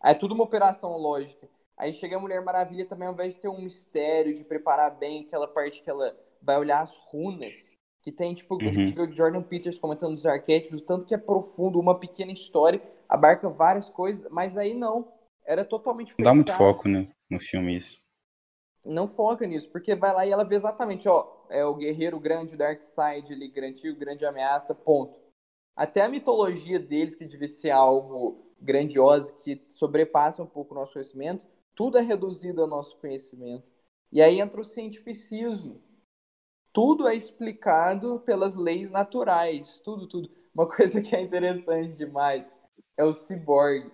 [0.02, 1.46] É tudo uma operação lógica.
[1.78, 5.22] Aí chega a Mulher Maravilha também, ao invés de ter um mistério, de preparar bem
[5.22, 7.72] aquela parte que ela vai olhar as runas,
[8.02, 8.68] que tem, tipo, uhum.
[8.68, 11.98] a gente viu o Jordan Peters comentando dos arquétipos, o tanto que é profundo, uma
[11.98, 15.12] pequena história, abarca várias coisas, mas aí não.
[15.46, 17.98] Era totalmente Não dá muito foco, né, no filme isso
[18.88, 22.54] não foca nisso, porque vai lá e ela vê exatamente, ó, é o guerreiro grande,
[22.54, 25.18] o Darkseid, ele grande, grande ameaça, ponto.
[25.76, 30.94] Até a mitologia deles, que devia ser algo grandioso, que sobrepassa um pouco o nosso
[30.94, 31.46] conhecimento,
[31.78, 33.70] tudo é reduzido ao nosso conhecimento.
[34.10, 35.80] E aí entra o cientificismo.
[36.72, 40.28] Tudo é explicado pelas leis naturais, tudo, tudo.
[40.52, 42.56] Uma coisa que é interessante demais
[42.96, 43.92] é o ciborgue.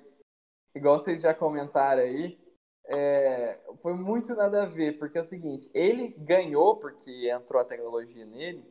[0.74, 2.40] Igual vocês já comentaram aí,
[2.86, 7.66] é, foi muito nada a ver, porque é o seguinte, ele ganhou, porque entrou a
[7.66, 8.64] tecnologia nele,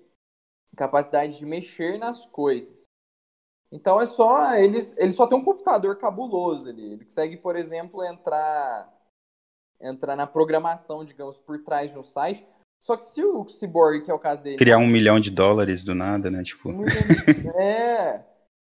[0.75, 2.85] capacidade de mexer nas coisas.
[3.71, 6.93] Então é só, ele, ele só tem um computador cabuloso ali.
[6.93, 8.91] Ele consegue, por exemplo, entrar
[9.83, 12.45] entrar na programação, digamos, por trás de um site.
[12.81, 14.57] Só que se o Cyborg, que é o caso dele.
[14.57, 16.43] Criar um milhão de dólares do nada, né?
[16.43, 16.69] Tipo.
[17.55, 18.25] É.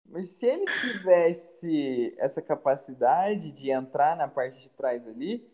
[0.07, 5.45] Mas se ele tivesse essa capacidade de entrar na parte de trás ali,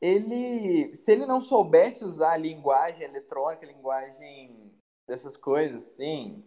[0.00, 4.72] ele, se ele não soubesse usar a linguagem eletrônica, a linguagem
[5.06, 6.42] dessas coisas, assim,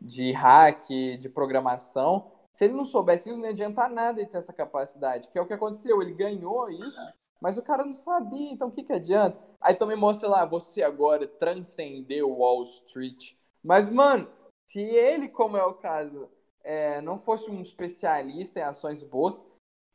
[0.00, 0.86] de hack,
[1.18, 5.28] de programação, se ele não soubesse isso, não ia adiantar nada ele ter essa capacidade,
[5.28, 7.00] que é o que aconteceu, ele ganhou isso,
[7.42, 9.36] mas o cara não sabia, então o que que adianta?
[9.60, 13.32] Aí também mostra lá, você agora transcendeu Wall Street.
[13.60, 14.28] Mas, mano,
[14.70, 16.30] se ele, como é o caso,
[16.62, 19.46] é, não fosse um especialista em ações boas, o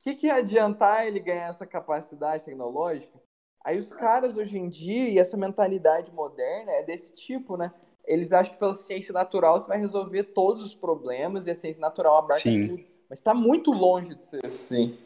[0.03, 3.17] que, que ia adiantar ele ganhar essa capacidade tecnológica?
[3.63, 7.73] Aí os caras hoje em dia, e essa mentalidade moderna é desse tipo, né?
[8.05, 11.79] Eles acham que pela ciência natural você vai resolver todos os problemas e a ciência
[11.79, 12.67] natural abarca Sim.
[12.67, 12.83] tudo.
[13.09, 14.97] Mas está muito longe de ser assim.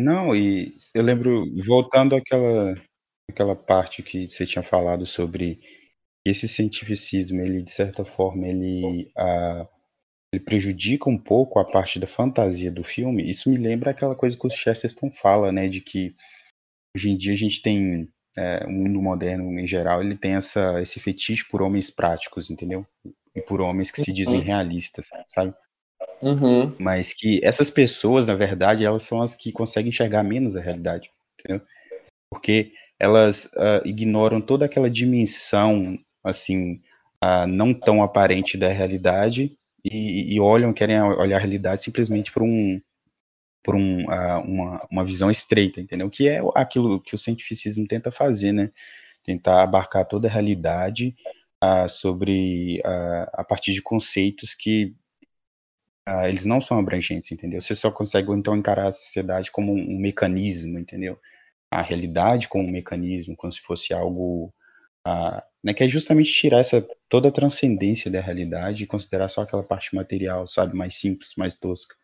[0.00, 2.74] Não, e eu lembro, voltando àquela,
[3.28, 5.60] àquela parte que você tinha falado sobre
[6.24, 9.10] esse cientificismo, ele, de certa forma, ele...
[9.16, 9.66] Ah,
[10.32, 14.38] ele prejudica um pouco a parte da fantasia do filme, isso me lembra aquela coisa
[14.38, 16.14] que o Chesterton fala, né, de que
[16.94, 20.80] hoje em dia a gente tem é, o mundo moderno em geral, ele tem essa,
[20.82, 22.86] esse fetiche por homens práticos, entendeu?
[23.34, 25.54] E por homens que se dizem realistas, sabe?
[26.22, 26.74] Uhum.
[26.78, 31.10] Mas que essas pessoas, na verdade, elas são as que conseguem enxergar menos a realidade,
[31.38, 31.64] entendeu?
[32.30, 36.80] Porque elas uh, ignoram toda aquela dimensão, assim,
[37.22, 42.42] uh, não tão aparente da realidade e, e olham, querem olhar a realidade simplesmente por
[42.42, 42.80] um
[43.64, 46.08] por um, uh, uma, uma visão estreita, entendeu?
[46.08, 48.70] Que é aquilo que o cientificismo tenta fazer, né?
[49.24, 51.14] Tentar abarcar toda a realidade
[51.88, 52.80] sobre
[53.32, 54.94] a partir de conceitos que
[56.28, 57.60] eles não são abrangentes, entendeu?
[57.60, 61.18] Você só consegue então encarar a sociedade como um, um mecanismo, entendeu?
[61.70, 64.52] A realidade como um mecanismo, como se fosse algo
[65.62, 69.62] né, que é justamente tirar essa toda a transcendência da realidade e considerar só aquela
[69.62, 71.94] parte material, sabe, mais simples, mais tosca.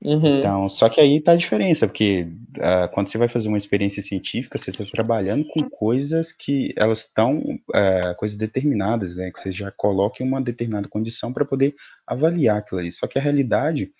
[0.00, 0.38] Uhum.
[0.38, 4.00] Então, só que aí tá a diferença, porque uh, quando você vai fazer uma experiência
[4.00, 9.50] científica, você está trabalhando com coisas que elas estão, uh, coisas determinadas, né, que você
[9.50, 11.74] já coloca em uma determinada condição para poder
[12.06, 12.92] avaliar aquilo ali.
[12.92, 13.92] Só que a realidade,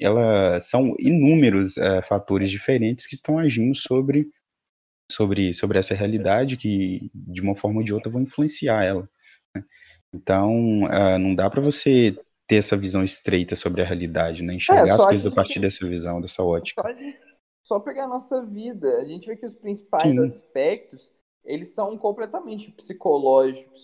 [0.00, 4.28] ela são inúmeros uh, fatores diferentes que estão agindo sobre
[5.12, 9.06] sobre, sobre essa realidade que, de uma forma ou de outra, vão influenciar ela.
[9.54, 9.62] Né?
[10.14, 10.88] Então,
[11.20, 12.16] não dá para você
[12.46, 14.54] ter essa visão estreita sobre a realidade, né?
[14.54, 16.82] Enxergar é, as coisas a, partir dessa visão, dessa ótica.
[16.82, 17.20] Só, gente,
[17.62, 20.20] só, pegar a nossa vida, a gente vê que os principais Sim.
[20.20, 21.12] aspectos,
[21.44, 23.82] eles são completamente psicológicos.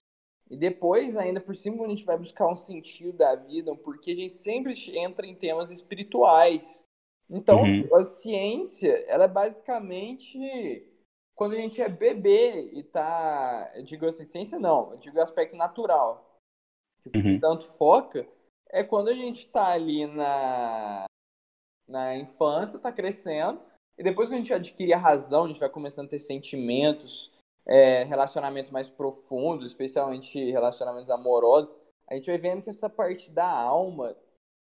[0.50, 4.16] E depois, ainda por cima, a gente vai buscar um sentido da vida, porque a
[4.16, 6.84] gente sempre entra em temas espirituais.
[7.30, 7.94] Então, uhum.
[7.94, 10.84] a ciência, ela é basicamente
[11.36, 13.72] quando a gente é bebê e tá.
[13.74, 16.38] Eu digo assim, ciência não, eu digo aspecto natural.
[17.00, 17.40] Que uhum.
[17.40, 18.28] tanto foca,
[18.70, 21.04] é quando a gente tá ali na,
[21.88, 23.60] na infância, tá crescendo,
[23.98, 27.30] e depois que a gente adquire a razão, a gente vai começando a ter sentimentos,
[27.66, 31.74] é, relacionamentos mais profundos, especialmente relacionamentos amorosos,
[32.08, 34.16] a gente vai vendo que essa parte da alma,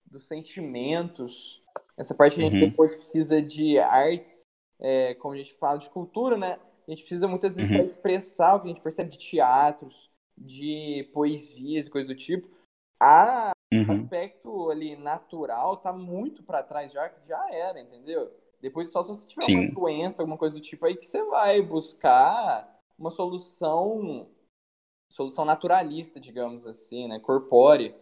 [0.07, 1.63] dos sentimentos,
[1.97, 2.69] essa parte que a gente uhum.
[2.69, 4.43] depois precisa de artes
[4.83, 6.59] é, como a gente fala de cultura, né?
[6.87, 7.77] A gente precisa muitas vezes uhum.
[7.77, 12.49] para expressar o que a gente percebe de teatros, de poesias e coisas do tipo.
[13.01, 13.89] A uhum.
[13.89, 18.31] o aspecto ali natural tá muito para trás já, já era, entendeu?
[18.61, 19.59] Depois só se você tiver Sim.
[19.59, 24.29] uma doença, alguma coisa do tipo aí que você vai buscar uma solução
[25.11, 27.95] solução naturalista, digamos assim, né, corpórea.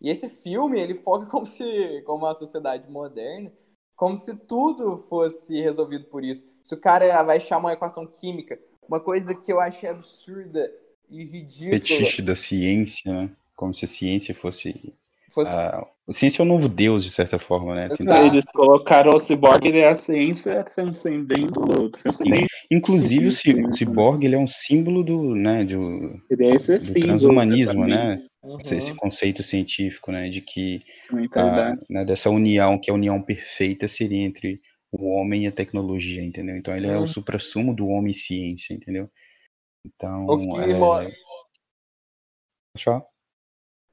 [0.00, 3.52] E esse filme, ele foca como se como a sociedade moderna,
[3.96, 6.44] como se tudo fosse resolvido por isso.
[6.62, 8.58] Se o cara vai achar uma equação química,
[8.88, 10.72] uma coisa que eu achei absurda
[11.08, 11.72] e ridícula.
[11.72, 13.36] Fetiche da ciência, né?
[13.54, 14.94] Como se a ciência fosse.
[15.34, 15.52] Fosse...
[15.52, 15.86] A...
[16.06, 17.88] A ciência é o novo Deus, de certa forma, né?
[17.88, 18.26] Tentar...
[18.26, 21.90] Eles colocaram o ciborgue e a ciência transcendendo.
[21.90, 26.82] transcendendo Inclusive, o ciborgue ele é um símbolo do, né, do, ele é esse do
[26.82, 28.22] símbolo, transhumanismo, né?
[28.42, 28.58] Uhum.
[28.62, 30.28] Esse conceito científico, né?
[30.28, 30.82] De que
[31.34, 34.60] a, né, dessa união, que a união perfeita seria entre
[34.92, 36.56] o homem e a tecnologia, entendeu?
[36.58, 37.08] Então ele é o uhum.
[37.08, 39.08] supra-sumo do homem e ciência, entendeu?
[39.86, 40.26] Então.
[40.26, 41.12] O que, é...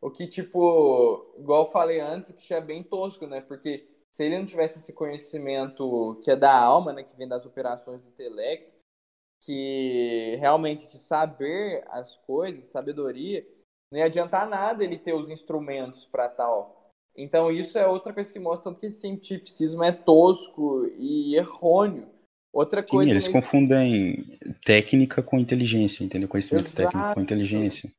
[0.02, 3.40] O que, tipo, igual eu falei antes, que é bem tosco, né?
[3.40, 7.04] Porque se ele não tivesse esse conhecimento que é da alma, né?
[7.04, 8.74] Que vem das operações do intelecto,
[9.44, 13.46] que realmente de saber as coisas, sabedoria,
[13.92, 16.92] não ia adiantar nada ele ter os instrumentos para tal.
[17.16, 22.08] Então isso é outra coisa que mostra tanto que esse cientificismo é tosco e errôneo.
[22.54, 23.06] Outra coisa.
[23.06, 23.34] Sim, eles nesse...
[23.34, 26.28] confundem técnica com inteligência, entendeu?
[26.28, 26.76] Conhecimento Exato.
[26.76, 27.92] técnico com inteligência.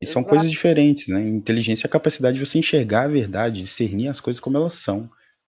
[0.00, 0.12] E Exato.
[0.12, 1.20] são coisas diferentes, né?
[1.20, 5.10] Inteligência é a capacidade de você enxergar a verdade, discernir as coisas como elas são.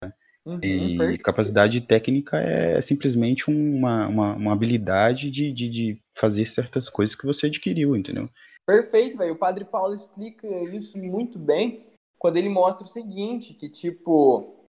[0.02, 0.12] Né?
[0.46, 1.22] Uhum, e perfeito.
[1.22, 7.26] capacidade técnica é simplesmente uma, uma, uma habilidade de, de, de, fazer certas coisas que
[7.26, 8.30] você adquiriu, entendeu?
[8.64, 9.34] Perfeito, velho.
[9.34, 11.84] O Padre Paulo explica isso muito bem
[12.18, 14.66] quando ele mostra o seguinte, que tipo.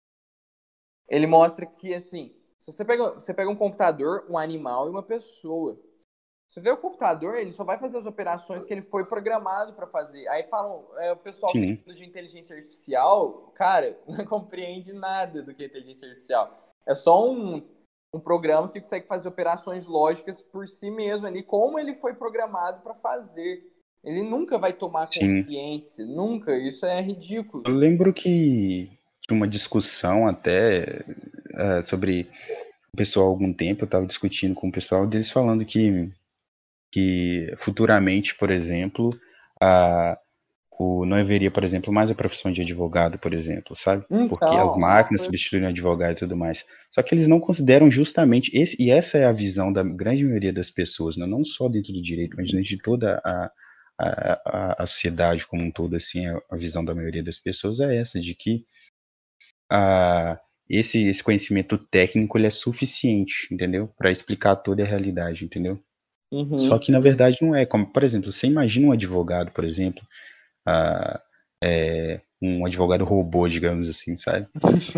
[1.09, 5.03] Ele mostra que assim, se você pega, você pega um computador, um animal e uma
[5.03, 5.79] pessoa.
[6.49, 9.85] Você vê o computador, ele só vai fazer as operações que ele foi programado para
[9.85, 10.27] fazer.
[10.29, 15.65] Aí falam, é, o pessoal de inteligência artificial, cara, não compreende nada do que é
[15.67, 16.73] inteligência artificial.
[16.85, 17.61] É só um,
[18.13, 22.81] um programa que consegue fazer operações lógicas por si mesmo ali, como ele foi programado
[22.81, 23.61] para fazer.
[24.03, 26.15] Ele nunca vai tomar consciência, Sim.
[26.15, 26.55] nunca.
[26.55, 27.63] Isso é ridículo.
[27.67, 28.89] Eu lembro que
[29.21, 31.03] tinha uma discussão até
[31.53, 32.29] uh, sobre
[32.93, 36.09] o pessoal há algum tempo, eu estava discutindo com o pessoal deles falando que
[36.97, 39.15] que futuramente, por exemplo,
[39.61, 40.17] a,
[40.79, 44.03] o, não haveria, por exemplo, mais a profissão de advogado, por exemplo, sabe?
[44.09, 46.65] Então, Porque as máquinas substituem o advogado e tudo mais.
[46.89, 50.51] Só que eles não consideram justamente esse, e essa é a visão da grande maioria
[50.51, 51.27] das pessoas, né?
[51.27, 53.51] não só dentro do direito, mas dentro de toda a,
[53.99, 57.95] a, a, sociedade como um todo, assim, a, a, visão da maioria das pessoas é
[57.95, 58.65] essa, de que
[59.69, 63.87] a, esse, esse conhecimento técnico ele é suficiente, entendeu?
[63.95, 65.79] Para explicar toda a realidade, entendeu?
[66.31, 66.57] Uhum.
[66.57, 67.65] Só que na verdade não é.
[67.65, 70.01] Como, por exemplo, você imagina um advogado, por exemplo,
[70.67, 71.19] uh,
[71.63, 74.47] é, um advogado robô, digamos assim, sabe?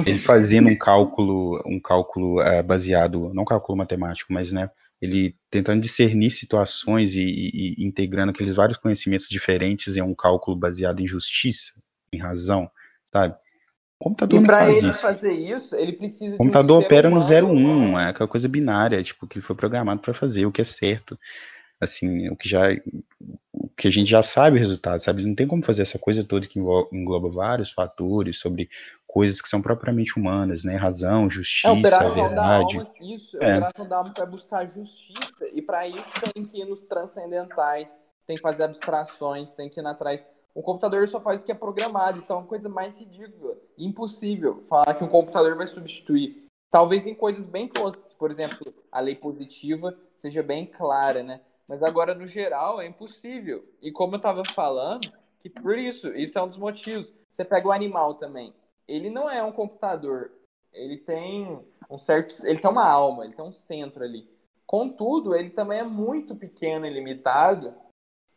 [0.05, 4.69] Ele fazendo um cálculo, um cálculo uh, baseado, não cálculo matemático, mas né,
[5.01, 10.57] ele tentando discernir situações e, e, e, integrando aqueles vários conhecimentos diferentes em um cálculo
[10.57, 11.71] baseado em justiça,
[12.11, 12.69] em razão,
[13.11, 13.36] sabe?
[14.00, 15.02] O computador e para ele isso.
[15.02, 19.04] fazer isso, ele precisa o computador um opera no 0 1, é aquela coisa binária,
[19.04, 21.20] tipo, que ele foi programado para fazer, o que é certo.
[21.82, 22.62] Assim, o que já
[23.52, 25.26] o que a gente já sabe o resultado, sabe?
[25.26, 28.70] Não tem como fazer essa coisa toda que engloba vários fatores sobre
[29.06, 30.78] coisas que são propriamente humanas, né?
[30.78, 32.36] Razão, justiça, é, operação.
[32.36, 33.54] Da alma, isso, é.
[33.54, 38.00] a operação da alma vai buscar justiça e para isso tem que ir nos transcendentais,
[38.26, 41.56] tem que fazer abstrações, tem que ir atrás o computador só faz o que é
[41.56, 46.45] programado, então é uma coisa mais ridícula, impossível falar que um computador vai substituir.
[46.69, 51.41] Talvez em coisas bem toscas, por exemplo, a lei positiva seja bem clara, né?
[51.67, 53.63] Mas agora, no geral, é impossível.
[53.82, 57.13] E como eu estava falando, que por isso, isso é um dos motivos.
[57.30, 58.53] Você pega o animal também.
[58.88, 60.32] Ele não é um computador.
[60.73, 61.59] Ele tem
[61.89, 62.36] um certo.
[62.45, 64.27] Ele tem uma alma, ele tem um centro ali.
[64.65, 67.73] Contudo, ele também é muito pequeno e limitado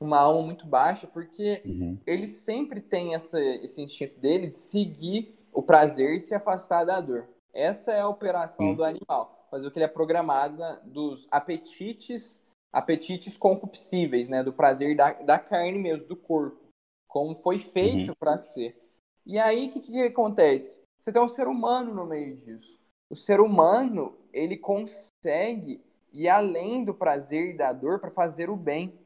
[0.02, 1.98] uma alma muito baixa, porque uhum.
[2.06, 7.00] ele sempre tem essa, esse instinto dele de seguir o prazer e se afastar da
[7.00, 7.28] dor.
[7.52, 8.74] Essa é a operação uhum.
[8.74, 12.42] do animal, fazer o que ele é programado dos apetites,
[12.72, 16.58] apetites concupiscíveis, né, do prazer da, da carne mesmo, do corpo,
[17.06, 18.16] como foi feito uhum.
[18.18, 18.80] para ser.
[19.26, 20.80] E aí, o que, que acontece?
[20.98, 22.78] Você tem um ser humano no meio disso.
[23.10, 28.56] O ser humano, ele consegue ir além do prazer e da dor para fazer o
[28.56, 28.98] bem.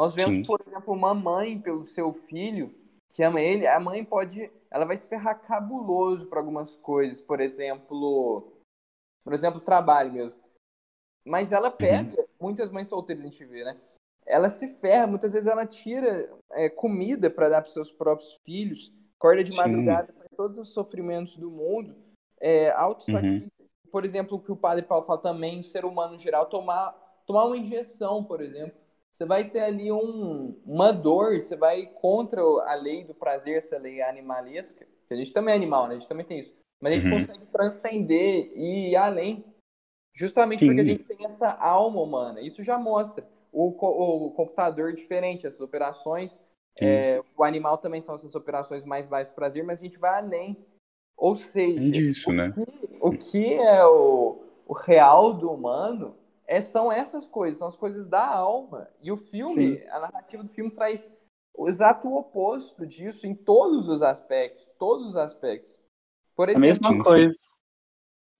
[0.00, 0.42] Nós vemos, Sim.
[0.44, 2.74] por exemplo, uma mãe pelo seu filho
[3.14, 7.38] que ama ele, a mãe pode, ela vai se ferrar cabuloso para algumas coisas, por
[7.38, 8.50] exemplo,
[9.22, 10.40] por exemplo, trabalho mesmo.
[11.22, 11.76] Mas ela uhum.
[11.76, 12.26] pega, uhum.
[12.40, 13.78] muitas mães solteiras a gente vê, né?
[14.24, 18.90] Ela se ferra, muitas vezes ela tira é, comida para dar para seus próprios filhos,
[19.18, 21.94] Acorda de madrugada, faz todos os sofrimentos do mundo,
[22.40, 23.52] é, auto-sacrifício.
[23.60, 23.90] Uhum.
[23.92, 26.92] Por exemplo, o que o padre Paulo fala também, o ser humano em geral, tomar,
[27.26, 28.79] tomar uma injeção, por exemplo.
[29.12, 33.76] Você vai ter ali um, uma dor, você vai contra a lei do prazer, essa
[33.76, 34.86] lei animalesca.
[35.10, 35.94] A gente também é animal, né?
[35.94, 36.54] A gente também tem isso.
[36.80, 37.18] Mas a gente uhum.
[37.18, 39.44] consegue transcender e ir além.
[40.14, 40.66] Justamente Sim.
[40.66, 42.40] porque a gente tem essa alma humana.
[42.40, 43.28] Isso já mostra.
[43.52, 46.40] O, o computador diferente, essas operações.
[46.80, 50.56] É, o animal também são essas operações mais baixas prazer, mas a gente vai além.
[51.16, 52.52] Ou seja, disso, o, né?
[52.52, 56.16] que, o que é o, o real do humano
[56.50, 58.88] é, são essas coisas, são as coisas da alma.
[59.00, 59.88] E o filme, Sim.
[59.88, 61.08] a narrativa do filme traz
[61.54, 65.78] o exato oposto disso em todos os aspectos, todos os aspectos.
[66.34, 67.34] Por exemplo, a mesma coisa.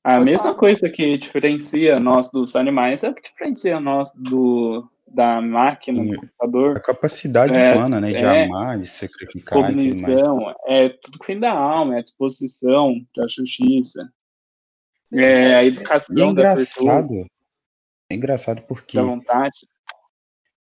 [0.03, 0.59] A mesma falar.
[0.59, 6.17] coisa que diferencia nós dos animais é o que diferencia nós do, da máquina, do
[6.17, 6.79] computador.
[6.79, 9.57] A capacidade é, humana, né, de é, amar, de sacrificar.
[9.57, 14.11] Cognição, é tudo que vem da alma, é a disposição, a justiça.
[15.05, 17.27] Sim, é, a educação e é engraçado,
[18.11, 18.97] é engraçado porque.
[18.97, 19.67] Da vontade.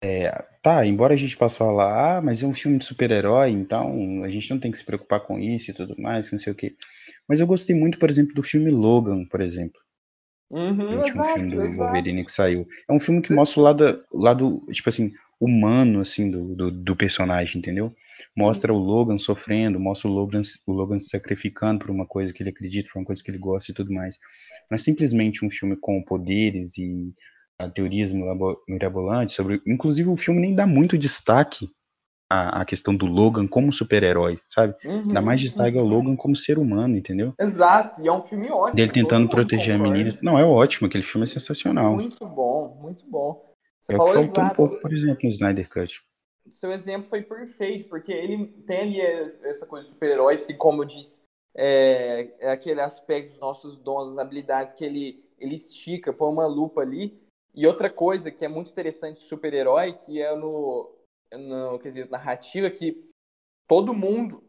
[0.03, 4.23] É, tá, embora a gente possa falar, ah, mas é um filme de super-herói, então
[4.23, 6.55] a gente não tem que se preocupar com isso e tudo mais, não sei o
[6.55, 6.75] quê.
[7.27, 9.79] Mas eu gostei muito, por exemplo, do filme Logan, por exemplo.
[10.51, 11.77] Uhum, o último exato, filme do exato.
[11.77, 12.67] Wolverine que saiu.
[12.87, 16.71] É um filme que mostra o lado, o lado tipo assim, humano, assim, do, do,
[16.71, 17.93] do personagem, entendeu?
[18.35, 18.79] Mostra uhum.
[18.79, 22.49] o Logan sofrendo, mostra o Logan, o Logan se sacrificando por uma coisa que ele
[22.49, 24.17] acredita, por uma coisa que ele gosta e tudo mais.
[24.69, 27.13] Não é simplesmente um filme com poderes e
[27.73, 28.11] teorias
[28.67, 29.61] mirabolantes sobre.
[29.65, 31.69] Inclusive, o filme nem dá muito destaque
[32.29, 34.75] à, à questão do Logan como super-herói, sabe?
[34.85, 35.83] Uhum, dá mais destaque uhum.
[35.83, 37.33] ao Logan como ser humano, entendeu?
[37.39, 38.75] Exato, e é um filme ótimo.
[38.75, 40.17] Dele tentando proteger a menina.
[40.21, 41.93] Não, é ótimo, aquele filme é sensacional.
[41.93, 43.47] Muito bom, muito bom.
[43.81, 44.41] Você é falou exato.
[44.41, 46.03] um pouco, por exemplo, no Snyder Cut.
[46.49, 50.85] Seu exemplo foi perfeito, porque ele tem ali essa coisa de super-heróis que, como eu
[50.85, 51.21] disse,
[51.53, 56.45] é, é aquele aspecto dos nossos dons, das habilidades que ele, ele estica, põe uma
[56.45, 57.19] lupa ali
[57.53, 60.93] e outra coisa que é muito interessante super-herói, que é no,
[61.33, 63.09] no quesito narrativa, que
[63.67, 64.43] todo mundo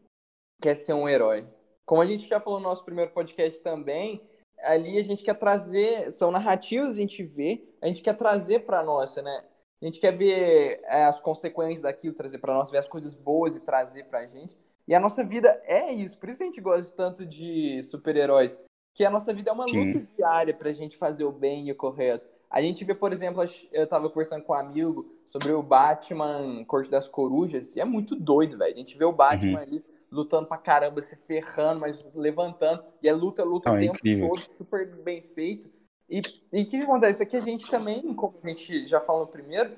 [0.61, 1.47] quer ser um herói.
[1.87, 4.21] Como a gente já falou no nosso primeiro podcast também,
[4.63, 8.83] ali a gente quer trazer, são narrativas a gente vê, a gente quer trazer para
[8.83, 9.43] nossa, né?
[9.81, 13.55] A gente quer ver é, as consequências daquilo, trazer para nós, ver as coisas boas
[13.55, 14.57] e trazer para a gente.
[14.87, 18.59] E a nossa vida é isso, por isso a gente gosta tanto de super-heróis,
[18.93, 19.85] que a nossa vida é uma Sim.
[19.85, 22.27] luta diária para a gente fazer o bem e o correto.
[22.49, 26.89] A gente vê, por exemplo, eu tava conversando com um amigo sobre o Batman Corte
[26.89, 28.73] das Corujas, e é muito doido, velho.
[28.73, 29.63] A gente vê o Batman uhum.
[29.63, 33.95] ali lutando pra caramba, se ferrando, mas levantando, e é luta, luta o é tempo
[33.95, 34.29] incrível.
[34.29, 35.69] todo, super bem feito.
[36.09, 37.21] E o que acontece?
[37.21, 39.75] Aqui a gente também, como a gente já falou primeiro,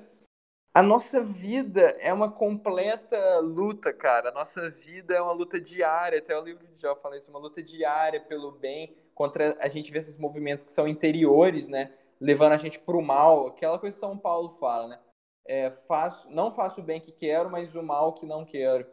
[0.74, 4.30] a nossa vida é uma completa luta, cara.
[4.30, 6.18] A nossa vida é uma luta diária.
[6.18, 9.92] Até o livro de Jó fala isso, uma luta diária pelo bem, contra a gente
[9.92, 11.92] vê esses movimentos que são interiores, né?
[12.22, 14.98] levando a gente para o mal, aquela coisa que São Paulo fala, né?
[15.44, 18.86] É, faço, não faço o bem que quero, mas o mal que não quero.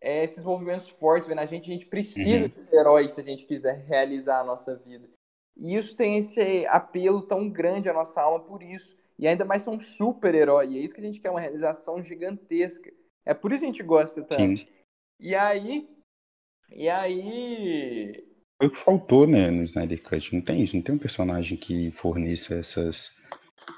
[0.00, 2.54] É, esses movimentos fortes vendo a gente, a gente precisa uhum.
[2.54, 5.08] ser herói se a gente quiser realizar a nossa vida.
[5.56, 8.96] E isso tem esse apelo tão grande à nossa alma por isso.
[9.18, 10.72] E ainda mais ser um super-herói.
[10.72, 12.92] E é isso que a gente quer, uma realização gigantesca.
[13.24, 14.60] É por isso que a gente gosta tanto.
[14.60, 14.66] Sim.
[15.20, 15.88] E aí.
[16.70, 18.24] E aí.
[18.58, 20.34] Foi o que faltou, né, no Snyder Cut.
[20.34, 23.08] Não tem isso, não tem um personagem que forneça essas,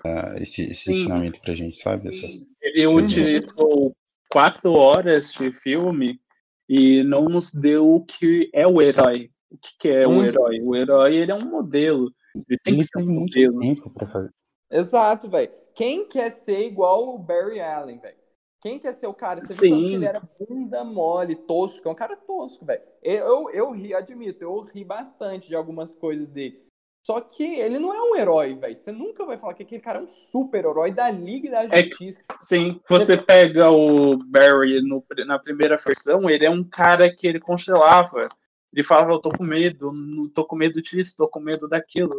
[0.05, 2.09] uh, esse, esse ensinamento pra gente, sabe?
[2.09, 3.93] Essas, Ele utilizou
[4.31, 6.21] quatro horas de filme
[6.69, 9.31] e não nos deu o que é o herói.
[9.51, 10.61] O que, que é o herói?
[10.61, 12.11] O herói ele é um modelo.
[12.35, 13.61] Ele tem ele que ser um modelo.
[13.61, 14.31] Tempo pra fazer.
[14.71, 15.51] Exato, velho.
[15.75, 18.17] Quem quer ser igual o Barry Allen, velho?
[18.61, 19.41] Quem quer ser o cara?
[19.41, 21.89] Você viu que ele era bunda mole, tosco.
[21.89, 22.83] É um cara tosco, velho.
[23.03, 26.66] Eu, eu ri, admito, eu ri bastante de algumas coisas dele.
[27.07, 28.77] Só que ele não é um herói, velho.
[28.77, 31.85] Você nunca vai falar que aquele cara é um super-herói da Liga e da é
[31.85, 32.21] Justiça.
[32.29, 37.29] É, sim, você pega o Barry no, na primeira versão, ele é um cara que
[37.29, 38.29] ele congelava.
[38.73, 39.93] Ele falava, eu tô com medo,
[40.35, 42.19] tô com medo disso, tô com medo daquilo.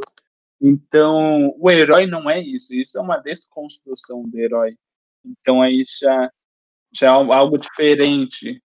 [0.61, 2.73] Então, o herói não é isso.
[2.73, 4.77] Isso é uma desconstrução do herói.
[5.25, 6.31] Então aí já,
[6.93, 8.63] já é algo diferente.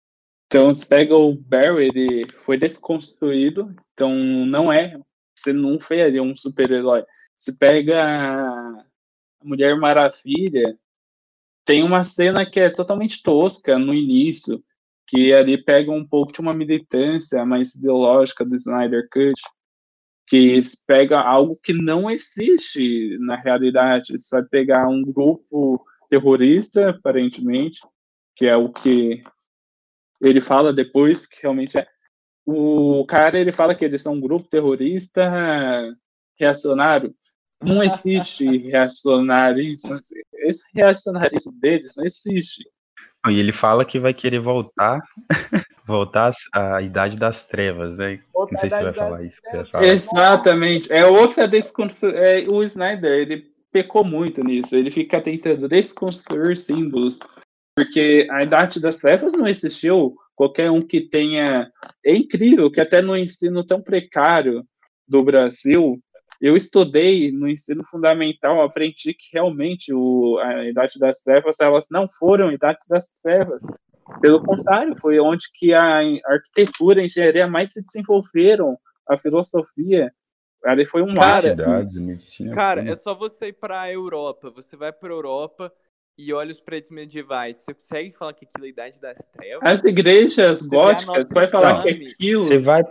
[0.47, 4.99] Então você pega o Barry, ele foi desconstruído, então não é,
[5.39, 7.03] você não faria um super-herói.
[7.37, 8.85] Você pega a
[9.43, 10.77] Mulher Maravilha,
[11.65, 14.63] tem uma cena que é totalmente tosca no início,
[15.07, 19.41] que ali pega um pouco de uma militância mais ideológica do Snyder Cut,
[20.27, 24.17] que pega algo que não existe na realidade.
[24.17, 27.79] Você vai pegar um grupo terrorista, aparentemente,
[28.35, 29.21] que é o que
[30.21, 31.87] ele fala depois que realmente é.
[32.51, 35.31] O cara ele fala que eles são um grupo terrorista
[36.39, 37.13] reacionário.
[37.61, 39.95] Não existe reacionarismo.
[40.33, 42.67] Esse reacionarismo deles não existe.
[43.29, 44.99] E ele fala que vai querer voltar,
[45.85, 48.19] voltar à idade das trevas, né?
[48.33, 49.41] Outra não sei se você vai falar isso.
[49.69, 49.83] Falar.
[49.85, 50.91] Exatamente.
[50.91, 52.17] É outra desconstrução.
[52.17, 54.75] É, o Snyder, ele pecou muito nisso.
[54.75, 57.19] Ele fica tentando desconstruir símbolos.
[57.79, 60.13] Porque a idade das trevas não existiu.
[60.35, 61.71] Qualquer um que tenha.
[62.05, 64.65] É incrível que até no ensino tão precário
[65.07, 65.97] do Brasil,
[66.41, 72.05] eu estudei no ensino fundamental, aprendi que realmente o, a Idade das Trevas, elas não
[72.19, 73.63] foram Idades das Trevas.
[74.19, 78.77] Pelo contrário, foi onde que a arquitetura e a engenharia mais se desenvolveram,
[79.07, 80.11] a filosofia.
[80.65, 81.41] Ali foi um mar.
[82.01, 82.53] medicina.
[82.53, 84.49] Cara, é só você ir para a Europa.
[84.49, 85.71] Você vai para a Europa
[86.19, 87.59] e olha os prédios medievais.
[87.59, 89.61] Você consegue falar que aquilo é a Idade das Trevas?
[89.63, 92.43] As igrejas você góticas, vai falar que aquilo.
[92.43, 92.83] Você vai,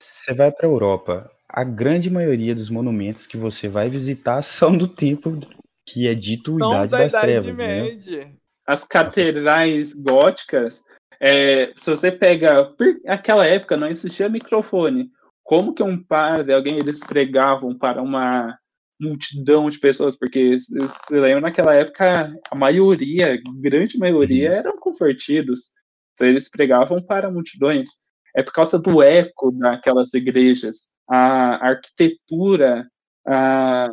[0.00, 4.76] você vai para a Europa a grande maioria dos monumentos que você vai visitar são
[4.76, 5.38] do tempo
[5.86, 7.58] que é dito são Idade da das Idade Trevas.
[7.58, 8.24] Média.
[8.24, 8.32] Né?
[8.66, 10.84] As catedrais góticas,
[11.20, 12.72] é, se você pega.
[13.04, 15.10] Naquela época não existia microfone.
[15.42, 18.56] Como que um padre, alguém eles pregavam para uma
[19.00, 20.16] multidão de pessoas?
[20.16, 20.78] Porque se
[21.10, 24.56] lembra, naquela época, a maioria, grande maioria, uhum.
[24.56, 25.70] eram convertidos.
[26.14, 27.90] Então eles pregavam para multidões.
[28.36, 32.88] É por causa do eco daquelas igrejas a arquitetura,
[33.26, 33.92] a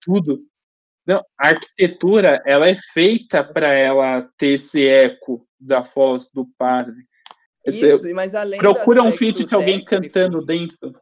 [0.00, 0.44] tudo.
[1.04, 6.94] Não, a arquitetura ela é feita para ela ter esse eco da voz do padre.
[7.66, 10.94] Isso, mas além procura um feat de alguém cantando dentro.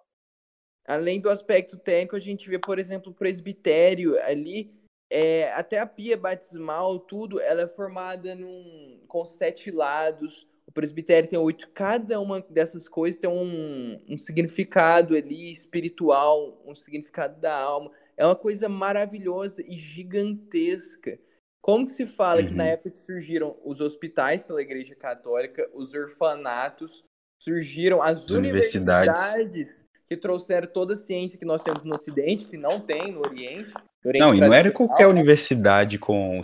[0.86, 4.70] Além do aspecto técnico, a gente vê, por exemplo, o presbitério ali,
[5.10, 11.28] é, até a pia batismal, tudo, ela é formada num, com sete lados, o presbitério
[11.28, 11.70] tem oito.
[11.72, 17.90] Cada uma dessas coisas tem um, um significado ali espiritual, um significado da alma.
[18.16, 21.18] É uma coisa maravilhosa e gigantesca.
[21.60, 22.46] Como que se fala uhum.
[22.46, 22.70] que na uhum.
[22.70, 27.04] época que surgiram os hospitais pela Igreja Católica, os orfanatos,
[27.38, 32.56] surgiram as universidades, universidades que trouxeram toda a ciência que nós temos no Ocidente, que
[32.56, 33.72] não tem no Oriente.
[34.04, 36.40] não, e não era qualquer universidade com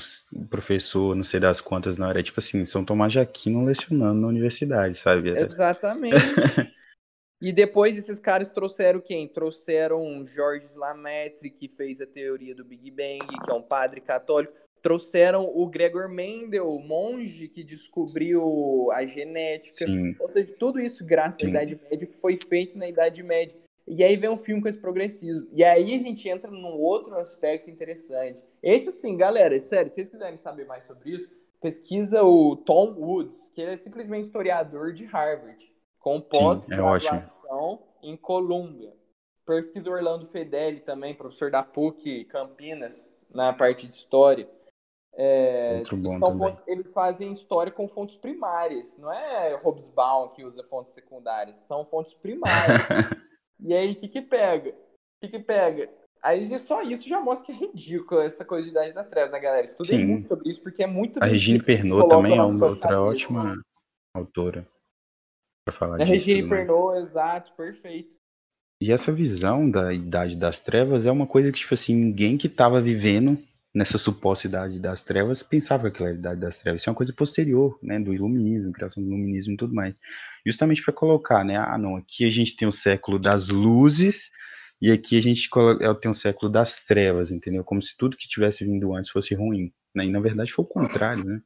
[0.48, 2.08] professor, não sei das quantas, não.
[2.08, 5.30] Era tipo assim, São Tomás de Aquino lecionando na universidade, sabe?
[5.30, 6.16] Exatamente.
[7.40, 9.28] e depois esses caras trouxeram quem?
[9.28, 14.54] Trouxeram Georges Lamaitre, que fez a teoria do Big Bang, que é um padre católico.
[14.83, 19.87] Trouxeram o Gregor Mendel, monge que descobriu a genética.
[19.87, 20.16] Sim.
[20.18, 21.47] Ou seja, tudo isso graças Sim.
[21.47, 23.57] à Idade Média, que foi feito na Idade Média.
[23.87, 25.49] E aí vem um filme com esse progressismo.
[25.53, 28.43] E aí a gente entra num outro aspecto interessante.
[28.62, 31.28] Esse, assim, galera, sério, se vocês quiserem saber mais sobre isso,
[31.61, 38.16] pesquisa o Tom Woods, que ele é simplesmente historiador de Harvard, com pós-graduação é em
[38.16, 38.93] Colômbia.
[39.45, 44.49] Pesquisa Orlando Fedeli também, professor da PUC Campinas, na parte de história.
[45.12, 45.82] É,
[46.18, 51.84] fontes, eles fazem história com fontes primárias, não é Hobsbawm que usa fontes secundárias, são
[51.84, 52.80] fontes primárias.
[53.61, 54.70] e aí, o que que pega?
[54.70, 54.74] O
[55.20, 55.90] que que pega?
[56.22, 59.40] Aí só isso já mostra que é ridículo essa coisa de Idade das Trevas, né,
[59.40, 59.64] galera?
[59.64, 60.06] Estudei Sim.
[60.06, 61.22] muito sobre isso, porque é muito...
[61.22, 63.00] A Regine Pernod também é uma outra cabeça.
[63.00, 63.61] ótima
[64.14, 64.66] autora
[65.64, 66.08] para falar disso.
[66.08, 68.16] A Regine Pernod, exato, perfeito.
[68.82, 72.46] E essa visão da Idade das Trevas é uma coisa que, tipo assim, ninguém que
[72.46, 73.38] estava vivendo
[73.74, 76.82] nessa suposta idade das trevas, pensava que era a idade das trevas.
[76.82, 80.00] Isso é uma coisa posterior, né, do iluminismo, criação do iluminismo e tudo mais.
[80.44, 84.30] Justamente para colocar, né, ah, não, aqui a gente tem o século das luzes
[84.82, 85.48] e aqui a gente
[85.80, 87.62] é, tem o século das trevas, entendeu?
[87.62, 90.06] Como se tudo que tivesse vindo antes fosse ruim, né?
[90.06, 91.40] E na verdade foi o contrário, né?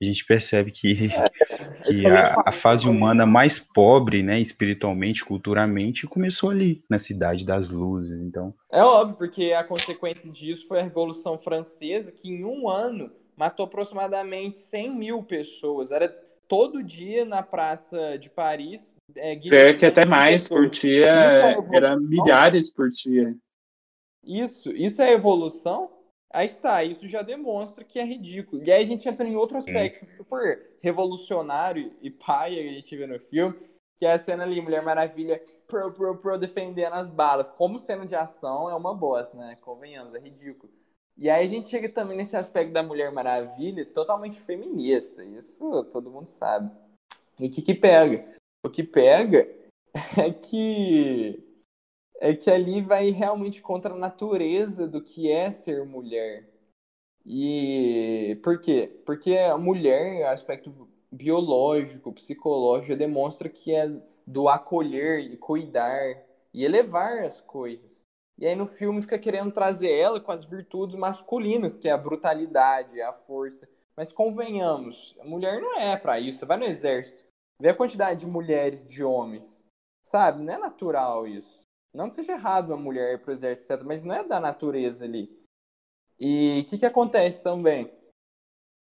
[0.00, 1.24] A gente percebe que, é,
[1.84, 7.70] que a, a, fase humana mais pobre, né, espiritualmente, culturalmente, começou ali, na cidade das
[7.70, 8.54] luzes, então...
[8.70, 13.64] É óbvio, porque a consequência disso foi a Revolução Francesa, que em um ano matou
[13.64, 16.08] aproximadamente 100 mil pessoas, era
[16.46, 18.96] todo dia na praça de Paris...
[19.16, 20.60] É, é que até mais pessoas.
[20.60, 23.34] por dia, é era milhares por dia.
[24.24, 25.97] Isso, isso é evolução?
[26.30, 28.62] Aí está, isso já demonstra que é ridículo.
[28.62, 30.16] E aí a gente entra em outro aspecto Sim.
[30.16, 33.56] super revolucionário e paia que a gente vê no filme,
[33.96, 37.48] que é a cena ali, Mulher Maravilha pro, pro, pro defendendo as balas.
[37.48, 39.56] Como cena de ação é uma bosta, né?
[39.60, 40.70] Convenhamos, é ridículo.
[41.16, 45.24] E aí a gente chega também nesse aspecto da Mulher Maravilha totalmente feminista.
[45.24, 46.70] Isso todo mundo sabe.
[47.40, 48.36] E o que, que pega?
[48.64, 49.48] O que pega
[50.16, 51.42] é que
[52.20, 56.48] é que ali vai realmente contra a natureza do que é ser mulher.
[57.24, 59.00] E por quê?
[59.04, 63.88] Porque a mulher, aspecto biológico, psicológico, demonstra que é
[64.26, 68.04] do acolher e cuidar e elevar as coisas.
[68.38, 71.98] E aí no filme fica querendo trazer ela com as virtudes masculinas, que é a
[71.98, 73.68] brutalidade, a força.
[73.96, 76.38] Mas convenhamos, a mulher não é para isso.
[76.38, 77.24] Você vai no exército,
[77.60, 79.64] vê a quantidade de mulheres, de homens.
[80.02, 80.42] Sabe?
[80.42, 81.67] Não é natural isso.
[81.92, 85.04] Não que seja errado uma mulher ir pro exército, etc., mas não é da natureza
[85.04, 85.30] ali.
[86.18, 87.90] E o que, que acontece também?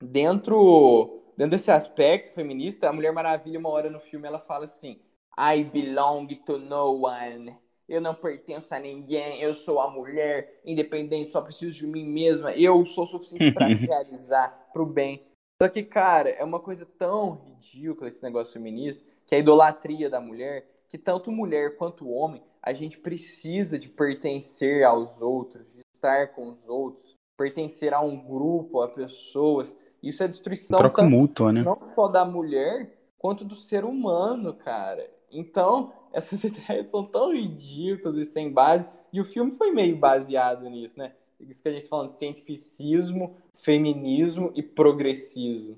[0.02, 5.02] Dentro, dentro desse aspecto feminista, a Mulher Maravilha, uma hora no filme, ela fala assim:
[5.38, 7.56] I belong to no one.
[7.88, 12.52] Eu não pertenço a ninguém, eu sou a mulher independente, só preciso de mim mesma,
[12.52, 15.26] eu sou suficiente para realizar pro bem.
[15.62, 20.10] Só que, cara, é uma coisa tão ridícula esse negócio feminista, que é a idolatria
[20.10, 25.82] da mulher, que tanto mulher quanto homem, a gente precisa de pertencer aos outros, de
[25.94, 29.78] estar com os outros, pertencer a um grupo, a pessoas.
[30.02, 31.64] Isso é destruição Troca tanto, mútua, né?
[31.64, 35.10] não só da mulher, quanto do ser humano, cara.
[35.32, 38.88] Então, essas ideias são tão ridículas e sem base.
[39.12, 41.14] E o filme foi meio baseado nisso, né?
[41.40, 45.78] Isso que a gente tá falando, cientificismo, feminismo e progressismo.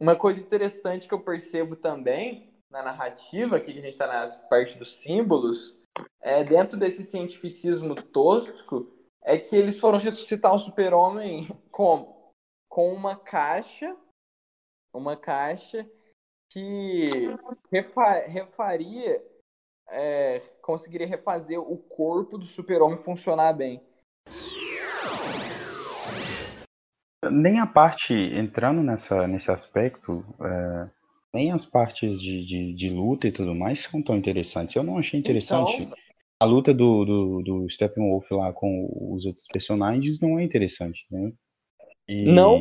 [0.00, 4.26] Uma coisa interessante que eu percebo também na narrativa, aqui que a gente está na
[4.48, 5.76] parte dos símbolos,
[6.20, 8.90] é dentro desse cientificismo tosco,
[9.22, 12.32] é que eles foram ressuscitar o super-homem com,
[12.68, 13.94] com uma caixa,
[14.94, 15.86] uma caixa
[16.50, 17.08] que
[17.70, 19.22] refa refaria,
[19.90, 23.82] é, conseguiria refazer o corpo do super-homem funcionar bem.
[27.30, 31.01] Nem a parte, entrando nessa, nesse aspecto, é,
[31.34, 34.74] nem as partes de, de, de, luta e tudo mais são tão interessantes.
[34.74, 35.82] Eu não achei interessante.
[35.82, 35.96] Então...
[36.38, 41.32] A luta do, do, do Steppenwolf lá com os outros personagens não é interessante, né?
[42.08, 42.24] E...
[42.24, 42.58] Não,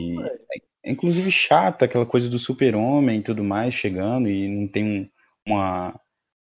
[0.85, 5.11] inclusive chata, aquela coisa do super-homem e tudo mais chegando e não tem
[5.47, 5.99] uma,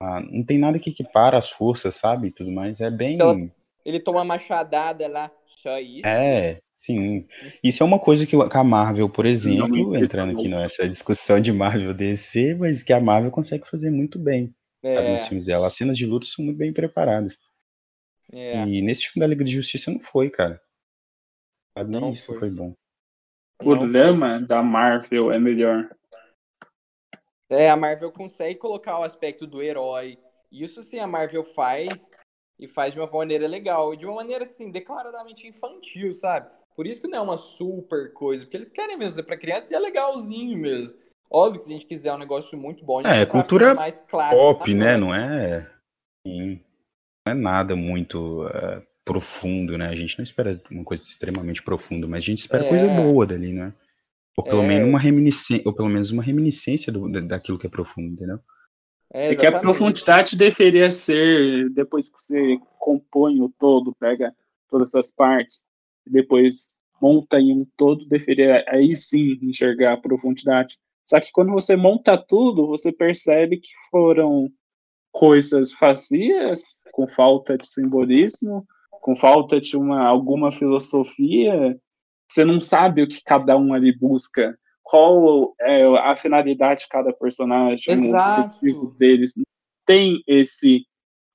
[0.01, 2.29] uma, não tem nada que equipara as forças, sabe?
[2.29, 3.49] Tudo mais é bem então,
[3.85, 6.05] ele toma machadada lá, só isso.
[6.07, 7.27] É, sim.
[7.63, 11.93] Isso é uma coisa que a Marvel, por exemplo, entrando aqui nessa discussão de Marvel
[11.93, 14.53] DC, mas que a Marvel consegue fazer muito bem.
[14.83, 14.95] É.
[14.95, 15.67] Sabe, nos filmes dela.
[15.67, 17.39] As cenas de luta são muito bem preparadas.
[18.31, 18.65] É.
[18.65, 20.61] E nesse filme da Liga de Justiça não foi, cara.
[21.77, 21.91] Sabe?
[21.91, 22.75] Não isso foi, foi bom.
[23.63, 25.89] O drama da Marvel é melhor.
[27.49, 30.17] É, a Marvel consegue colocar o aspecto do herói.
[30.51, 32.11] Isso sim a Marvel faz
[32.59, 33.93] e faz de uma maneira legal.
[33.93, 36.49] E de uma maneira, assim, declaradamente infantil, sabe?
[36.75, 38.43] Por isso que não é uma super coisa.
[38.43, 40.95] Porque eles querem mesmo ser pra criança e é legalzinho mesmo.
[41.29, 43.99] Óbvio que se a gente quiser um negócio muito bom, a gente é, cultura mais
[44.07, 44.97] clássica, pop, né?
[44.97, 45.67] Não é,
[46.25, 46.59] sim,
[47.25, 49.87] não é nada muito uh, profundo, né?
[49.87, 52.69] A gente não espera uma coisa extremamente profunda, mas a gente espera é.
[52.69, 53.73] coisa boa dali, né?
[54.37, 54.67] Ou pelo, é.
[54.67, 58.39] menos uma reminiscência, ou pelo menos uma reminiscência do, daquilo que é profundo, entendeu?
[59.11, 64.33] É, é que a profundidade deveria ser depois que você compõe o todo, pega
[64.69, 65.67] todas essas partes,
[66.05, 70.77] depois monta em um todo, deveria aí sim enxergar a profundidade.
[71.05, 74.49] Só que quando você monta tudo, você percebe que foram
[75.11, 81.77] coisas vazias, com falta de simbolismo, com falta de uma, alguma filosofia,
[82.27, 87.13] você não sabe o que cada um ali busca, qual é a finalidade de cada
[87.13, 88.41] personagem, Exato.
[88.41, 89.33] o objetivo deles.
[89.85, 90.85] Tem esse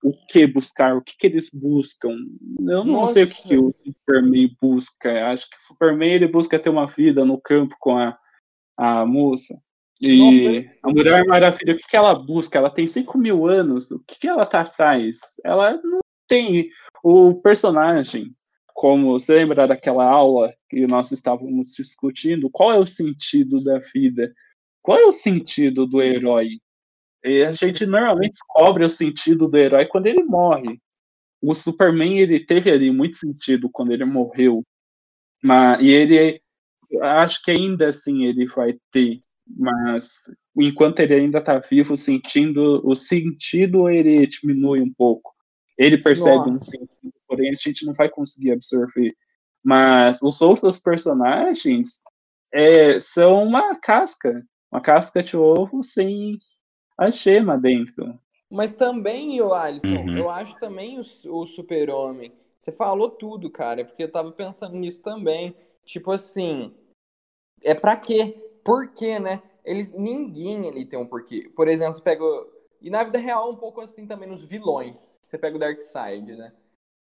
[0.03, 2.17] o que buscar, o que, que eles buscam.
[2.61, 3.15] Eu não Nossa.
[3.15, 5.31] sei o que, que, o Superman busca.
[5.31, 8.17] Acho que o Superman ele busca ter uma vida no campo com a,
[8.77, 9.61] a moça.
[10.01, 10.79] E Nossa.
[10.85, 12.59] a Mulher Maravilha, o que, que ela busca?
[12.59, 15.19] Ela tem 5 mil anos, o que, que ela tá atrás?
[15.45, 16.71] Ela não tem
[17.03, 18.33] o personagem,
[18.75, 24.33] como você lembra daquela aula que nós estávamos discutindo, qual é o sentido da vida?
[24.81, 26.61] Qual é o sentido do herói?
[27.25, 30.81] E a gente normalmente descobre o sentido do herói quando ele morre.
[31.41, 34.65] O Superman ele teve ali muito sentido quando ele morreu,
[35.43, 36.41] mas e ele
[37.03, 40.09] acho que ainda assim ele vai ter, mas
[40.57, 45.33] enquanto ele ainda está vivo, sentindo o sentido ele diminui um pouco.
[45.77, 46.51] Ele percebe Nossa.
[46.51, 49.15] um sentido, porém a gente não vai conseguir absorver.
[49.63, 52.01] Mas os outros personagens
[52.53, 56.37] é, são uma casca, uma casca de ovo sem
[56.99, 58.19] a gema dentro.
[58.51, 60.19] Mas também, o Alisson, uhum.
[60.19, 62.33] eu acho também o, o super-homem.
[62.59, 65.55] Você falou tudo, cara, porque eu tava pensando nisso também.
[65.85, 66.75] Tipo assim,
[67.63, 68.35] é pra quê?
[68.65, 69.43] Por quê, né?
[69.65, 71.51] Eles, ninguém ali tem um porquê.
[71.55, 72.25] Por exemplo, você pega
[72.81, 75.19] e na vida real, um pouco assim também nos vilões.
[75.23, 76.53] Você pega o Darkseid, né?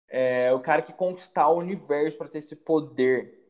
[0.07, 3.49] É o cara que conquistar o universo para ter esse poder.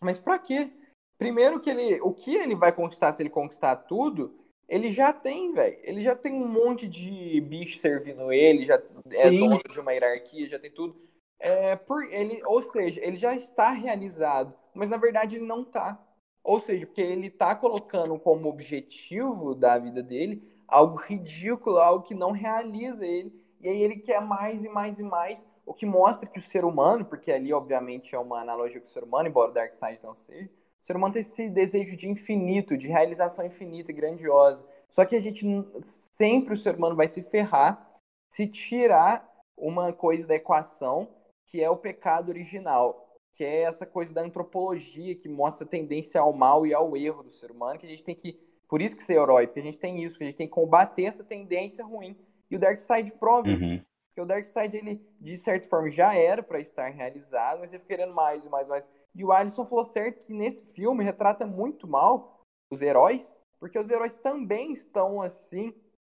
[0.00, 0.72] Mas para quê?
[1.18, 4.34] Primeiro que ele, o que ele vai conquistar se ele conquistar tudo,
[4.70, 5.76] ele já tem, velho.
[5.82, 9.36] Ele já tem um monte de bicho servindo ele, já é Sim.
[9.36, 10.96] é dono de uma hierarquia, já tem tudo.
[11.40, 16.00] É, por ele, ou seja, ele já está realizado, mas na verdade ele não está.
[16.44, 22.14] Ou seja, porque ele está colocando como objetivo da vida dele algo ridículo, algo que
[22.14, 23.34] não realiza ele.
[23.60, 26.64] E aí ele quer mais e mais e mais, o que mostra que o ser
[26.64, 30.14] humano, porque ali obviamente é uma analogia com o ser humano, embora o Darkseid não
[30.14, 30.48] seja,
[30.82, 34.64] o ser humano tem esse desejo de infinito, de realização infinita e grandiosa.
[34.88, 35.46] Só que a gente
[35.82, 37.88] sempre o ser humano vai se ferrar
[38.30, 41.08] se tirar uma coisa da equação
[41.46, 46.20] que é o pecado original, que é essa coisa da antropologia que mostra a tendência
[46.20, 48.96] ao mal e ao erro do ser humano, que a gente tem que, por isso
[48.96, 51.24] que ser herói, porque a gente tem isso, que a gente tem que combater essa
[51.24, 52.16] tendência ruim.
[52.48, 53.82] E o Darkseid prova uhum.
[54.20, 57.96] Porque o Darkseid, ele, de certa forma, já era para estar realizado, mas ele fica
[57.96, 58.90] querendo mais e mais e mais.
[59.14, 63.88] E o Alisson falou certo que nesse filme retrata muito mal os heróis, porque os
[63.88, 65.74] heróis também estão assim.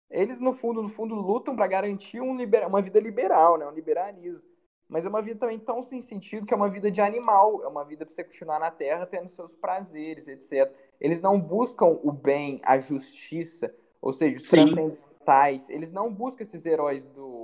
[0.09, 3.65] Eles, no fundo, no fundo, lutam para garantir um libera uma vida liberal, né?
[3.65, 4.47] um liberalismo.
[4.87, 7.67] Mas é uma vida também tão sem sentido que é uma vida de animal, é
[7.67, 10.71] uma vida para você continuar na Terra tendo seus prazeres, etc.
[11.01, 14.57] Eles não buscam o bem, a justiça, ou seja, os Sim.
[14.57, 15.69] transcendentais.
[15.71, 17.34] Eles não buscam esses heróis do,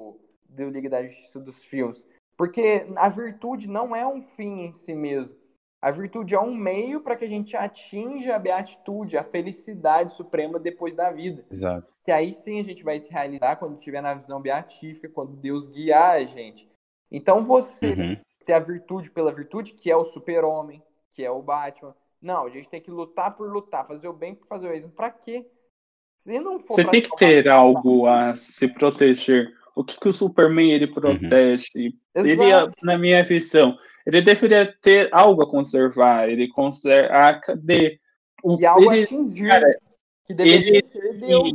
[0.52, 2.08] do Liga da Justiça dos filmes.
[2.38, 5.36] Porque a virtude não é um fim em si mesmo.
[5.82, 10.60] A virtude é um meio para que a gente atinja a beatitude, a felicidade suprema
[10.60, 11.44] depois da vida.
[11.50, 11.92] Exato.
[12.04, 15.68] Que aí sim a gente vai se realizar quando estiver na visão beatífica, quando Deus
[15.68, 16.70] guiar a gente.
[17.12, 18.18] Então você uhum.
[18.46, 21.96] ter a virtude pela virtude, que é o super-homem, que é o Batman.
[22.22, 24.92] Não, a gente tem que lutar por lutar, fazer o bem por fazer o mesmo.
[24.92, 25.48] Para quê?
[26.18, 29.52] Se não for você tem que ter algo a se proteger.
[29.76, 30.94] O que, que o Superman ele uhum.
[30.94, 31.66] protege?
[32.16, 32.26] Uhum.
[32.26, 36.30] Ele, na minha visão, ele deveria ter algo a conservar.
[36.30, 37.14] Ele conserva.
[37.14, 38.00] Ah, cadê?
[38.44, 39.48] O, e algo ele, a atingir.
[39.48, 39.80] Cara,
[40.26, 41.52] que deveria ele, ser Deus.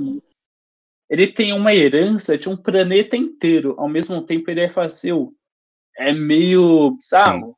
[1.09, 3.75] Ele tem uma herança de um planeta inteiro.
[3.79, 5.35] Ao mesmo tempo, ele é fácil.
[5.97, 7.57] É meio bizarro.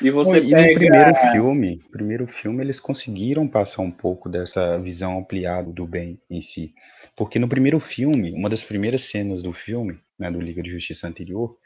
[0.00, 0.68] E você e pega...
[0.68, 6.18] no primeiro filme, primeiro filme eles conseguiram passar um pouco dessa visão ampliada do bem
[6.28, 6.74] em si,
[7.16, 11.08] porque no primeiro filme, uma das primeiras cenas do filme, né, do Liga de Justiça
[11.08, 11.56] anterior,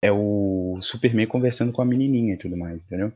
[0.00, 3.12] é o Superman conversando com a menininha e tudo mais, entendeu?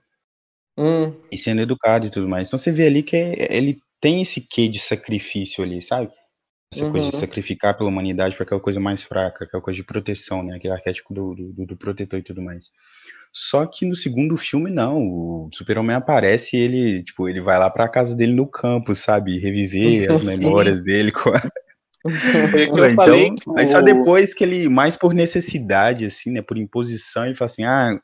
[0.77, 1.13] Hum.
[1.31, 2.49] E sendo educado e tudo mais.
[2.49, 6.11] Então você vê ali que é, ele tem esse quê de sacrifício ali, sabe?
[6.73, 6.93] Essa uhum.
[6.93, 7.21] coisa de uhum.
[7.21, 10.57] sacrificar pela humanidade para aquela coisa mais fraca, aquela coisa de proteção, né?
[10.57, 12.71] Aquele arquétipo do, do, do protetor e tudo mais.
[13.33, 14.99] Só que no segundo filme, não.
[14.99, 19.39] O Super-Homem aparece e ele, tipo, ele vai lá pra casa dele no campo, sabe?
[19.39, 21.43] Reviver as memórias dele com a...
[22.57, 27.35] então, falei, aí só depois que ele, mais por necessidade, assim, né, por imposição, ele
[27.35, 28.01] fala assim, ah,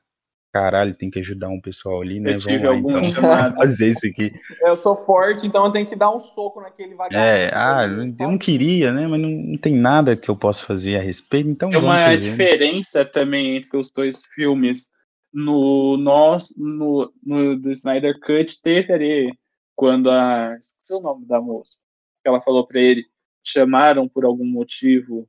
[0.57, 3.23] caralho, tem que ajudar um pessoal ali, né, eu tive vamos então,
[3.55, 4.33] fazer isso aqui.
[4.63, 7.23] Eu sou forte, então eu tenho que dar um soco naquele vagabundo.
[7.23, 10.97] É, ah, eu não queria, né, mas não, não, tem nada que eu possa fazer
[10.97, 14.91] a respeito, então Tem uma diferença também entre os dois filmes,
[15.33, 19.33] no nosso, no, no do Snyder Cut, teve ali,
[19.75, 21.81] quando a, esqueci o nome da moça,
[22.25, 23.05] ela falou para ele,
[23.45, 25.29] chamaram por algum motivo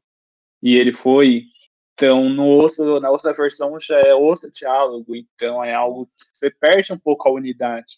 [0.62, 1.44] e ele foi.
[1.98, 6.52] Então, no outro, na outra versão já é outro diálogo, então é algo que você
[6.52, 7.96] perde um pouco a unidade.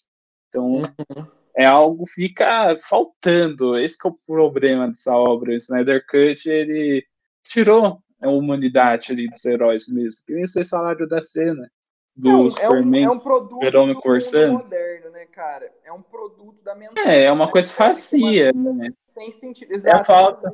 [0.48, 1.28] Então, uhum.
[1.54, 3.78] é algo que fica faltando.
[3.78, 5.52] Esse é o problema dessa obra.
[5.52, 7.06] O Snyder Cut, ele
[7.44, 10.26] tirou a humanidade ali dos heróis mesmo.
[10.26, 11.70] Que nem vocês falaram da cena
[12.16, 15.70] do é um, Superman, é um, é um produto do moderno, né, cara?
[15.84, 17.18] É um produto da mentalidade.
[17.18, 18.92] É, é uma coisa facia, né?
[19.06, 20.00] Sem sentido, exato.
[20.00, 20.54] É, falta...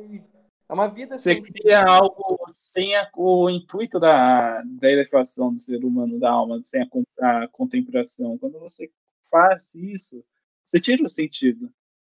[0.68, 1.90] é uma vida Você sem cria sentido.
[1.90, 7.42] algo sem a, o intuito da, da elevação do ser humano, da alma, sem a,
[7.42, 8.36] a contemplação.
[8.38, 8.90] Quando você
[9.30, 10.24] faz isso,
[10.64, 11.70] você tira o sentido.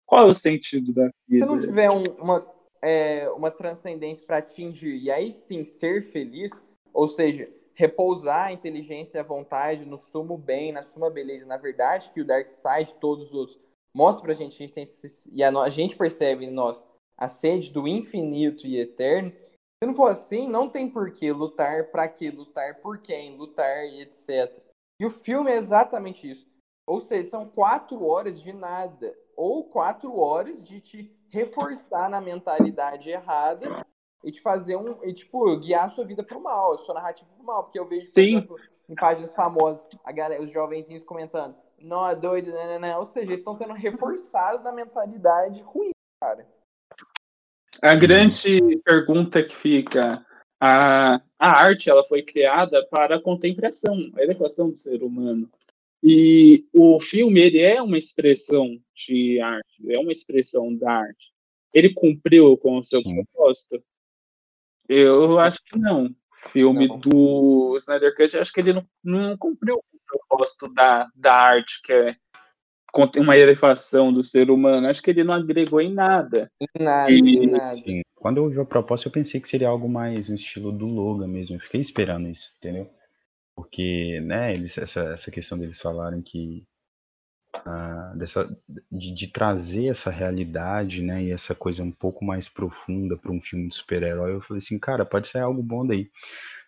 [0.05, 1.45] Qual é o sentido da vida?
[1.45, 2.45] Se não tiver um, uma,
[2.81, 6.51] é, uma transcendência para atingir, e aí sim ser feliz,
[6.93, 11.55] ou seja, repousar a inteligência e a vontade no sumo bem, na suma beleza, na
[11.55, 13.59] verdade que o Dark Side, todos os outros,
[13.93, 14.85] mostra pra gente, a gente tem,
[15.31, 16.83] e a, a gente percebe em nós
[17.18, 19.32] a sede do infinito e eterno.
[19.43, 23.86] Se não for assim, não tem por que lutar, para que lutar, por quem lutar
[23.86, 24.51] e etc.
[24.99, 26.47] E o filme é exatamente isso.
[26.88, 33.09] Ou seja, são quatro horas de nada, ou quatro horas de te reforçar na mentalidade
[33.09, 33.86] errada
[34.24, 35.03] e te fazer um.
[35.03, 37.64] E, tipo, guiar a sua vida pro mal, a sua narrativa pro mal.
[37.64, 38.38] Porque eu vejo, por Sim.
[38.38, 38.59] exemplo,
[38.89, 42.97] em páginas famosas, a galera, os jovenzinhos comentando, não é doido, né, né, né.
[42.97, 45.91] Ou seja, eles estão sendo reforçados na mentalidade ruim,
[46.22, 46.47] cara.
[47.82, 50.23] A grande pergunta que fica.
[50.59, 55.49] A, a arte ela foi criada para a contemplação, a elevação do ser humano.
[56.03, 61.32] E o filme ele é uma expressão de arte, é uma expressão da arte.
[61.73, 63.15] Ele cumpriu com o seu Sim.
[63.15, 63.84] propósito?
[64.88, 66.05] Eu acho que não.
[66.05, 66.99] O filme não.
[66.99, 71.93] do Snyder Cut, acho que ele não, não cumpriu o propósito da, da arte, que
[71.93, 72.15] é
[73.17, 74.87] uma elevação do ser humano.
[74.87, 76.51] Acho que ele não agregou em nada.
[76.59, 77.75] Em nada, e, em nada.
[77.75, 78.01] Sim.
[78.15, 81.27] Quando eu ouvi a proposta, eu pensei que seria algo mais no estilo do Logan
[81.27, 81.55] mesmo.
[81.55, 82.89] Eu fiquei esperando isso, entendeu?
[83.55, 86.63] Porque, né, eles, essa, essa questão deles falarem que
[87.57, 88.47] uh, dessa,
[88.91, 93.39] de, de, trazer essa realidade, né, e essa coisa um pouco mais profunda para um
[93.39, 96.09] filme de super-herói, eu falei assim, cara, pode ser algo bom daí.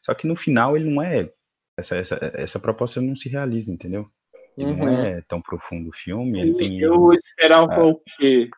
[0.01, 1.31] Só que no final ele não é,
[1.77, 4.09] essa, essa, essa proposta não se realiza, entendeu?
[4.57, 4.77] Ele uhum.
[4.77, 6.39] não é tão profundo o filme.
[6.39, 8.49] Ele tem eu esperava ah, o quê?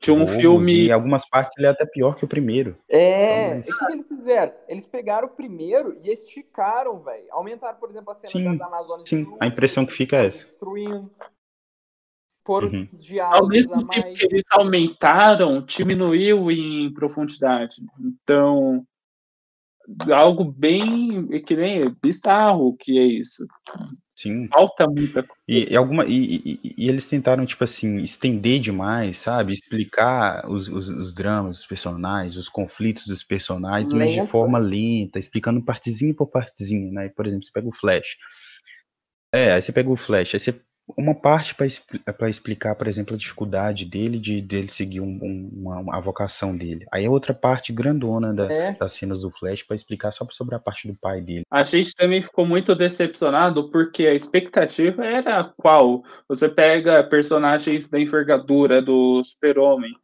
[0.00, 0.86] Tinha um filme.
[0.86, 2.76] E algumas partes ele é até pior que o primeiro.
[2.88, 3.68] É, então, mas...
[3.68, 4.52] o que eles fizeram?
[4.68, 7.26] Eles pegaram o primeiro e esticaram, velho.
[7.30, 9.08] Aumentaram, por exemplo, a cena sim, das Amazonas.
[9.08, 10.44] Sim, a impressão que fica é essa.
[10.44, 11.10] Destruindo.
[12.44, 12.86] Por uhum.
[13.22, 17.76] Ao mesmo tempo que eles aumentaram, diminuiu em profundidade.
[17.98, 18.86] Então,
[20.12, 23.46] algo bem que nem bizarro que é isso.
[24.24, 24.48] Sim.
[24.48, 25.42] Falta muita coisa.
[25.46, 29.52] E, e alguma, e, e, e, eles tentaram, tipo assim, estender demais, sabe?
[29.52, 34.04] Explicar os, os, os dramas dos personagens, os conflitos dos personagens, Lenta.
[34.04, 37.10] mas de forma lenta, explicando partezinha por partezinha, né?
[37.10, 38.16] Por exemplo, você pega o Flash.
[39.30, 40.58] É, aí você pega o Flash, aí você
[40.96, 45.96] uma parte para explicar, por exemplo, a dificuldade dele de dele seguir um, um, uma,
[45.96, 46.86] a vocação dele.
[46.92, 48.72] Aí a outra parte grandona da, é.
[48.72, 51.44] das cenas do Flash para explicar só sobre a parte do pai dele.
[51.50, 56.02] A gente também ficou muito decepcionado porque a expectativa era qual?
[56.28, 59.94] Você pega personagens da envergadura do Super-Homem,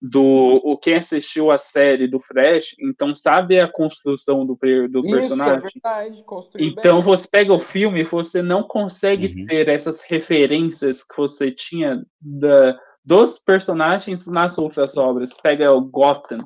[0.00, 5.10] do o quem assistiu a série do Flash, então sabe a construção do, do Isso,
[5.10, 5.58] personagem.
[5.58, 6.24] É verdade,
[6.58, 7.04] então bem.
[7.04, 9.46] você pega o filme e você não consegue uhum.
[9.46, 15.34] ter essas referências que você tinha da, dos personagens nas outras obras.
[15.34, 16.38] Pega o Gotham,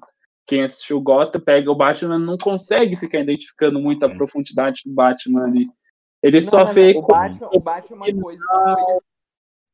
[0.46, 4.16] quem assistiu Gotham, pega o Batman, não consegue ficar identificando muito a uhum.
[4.16, 5.68] profundidade do Batman ali.
[6.24, 6.94] Ele não, só não, vê.
[6.94, 7.00] Não.
[7.00, 8.44] O, Batman, o Batman é uma coisa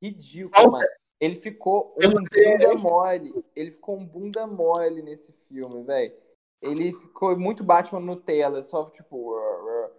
[0.02, 0.99] ridícula, mano.
[1.20, 3.44] Ele ficou um bunda mole.
[3.54, 6.14] Ele ficou um bunda mole nesse filme, velho.
[6.62, 9.34] Ele ficou muito Batman Nutella, só tipo.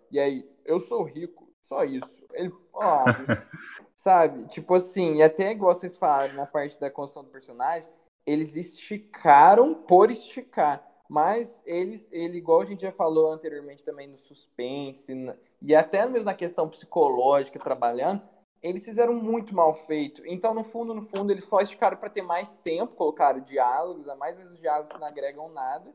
[0.10, 2.26] E aí, eu sou rico, só isso.
[2.34, 2.52] Ele.
[2.74, 3.06] Ó,
[3.96, 4.48] sabe?
[4.48, 7.90] Tipo assim, e até igual vocês falaram na parte da construção do personagem,
[8.26, 10.88] eles esticaram por esticar.
[11.08, 15.14] Mas eles, ele, igual a gente já falou anteriormente também no suspense,
[15.62, 18.22] e até mesmo na questão psicológica trabalhando,
[18.62, 20.22] eles fizeram muito mal feito.
[20.26, 24.16] Então, no fundo, no fundo, eles só esticaram para ter mais tempo, colocaram diálogos, a
[24.16, 25.92] mais vezes os diálogos não agregam nada.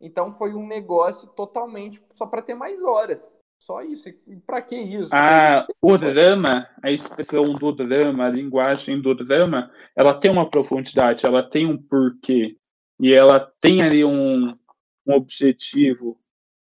[0.00, 3.38] Então, foi um negócio totalmente só para ter mais horas.
[3.58, 4.08] Só isso.
[4.08, 5.10] E para que isso?
[5.12, 11.26] Ah, o drama, a expressão do drama, a linguagem do drama, ela tem uma profundidade,
[11.26, 12.56] ela tem um porquê.
[12.98, 14.50] E ela tem ali um,
[15.06, 16.18] um objetivo.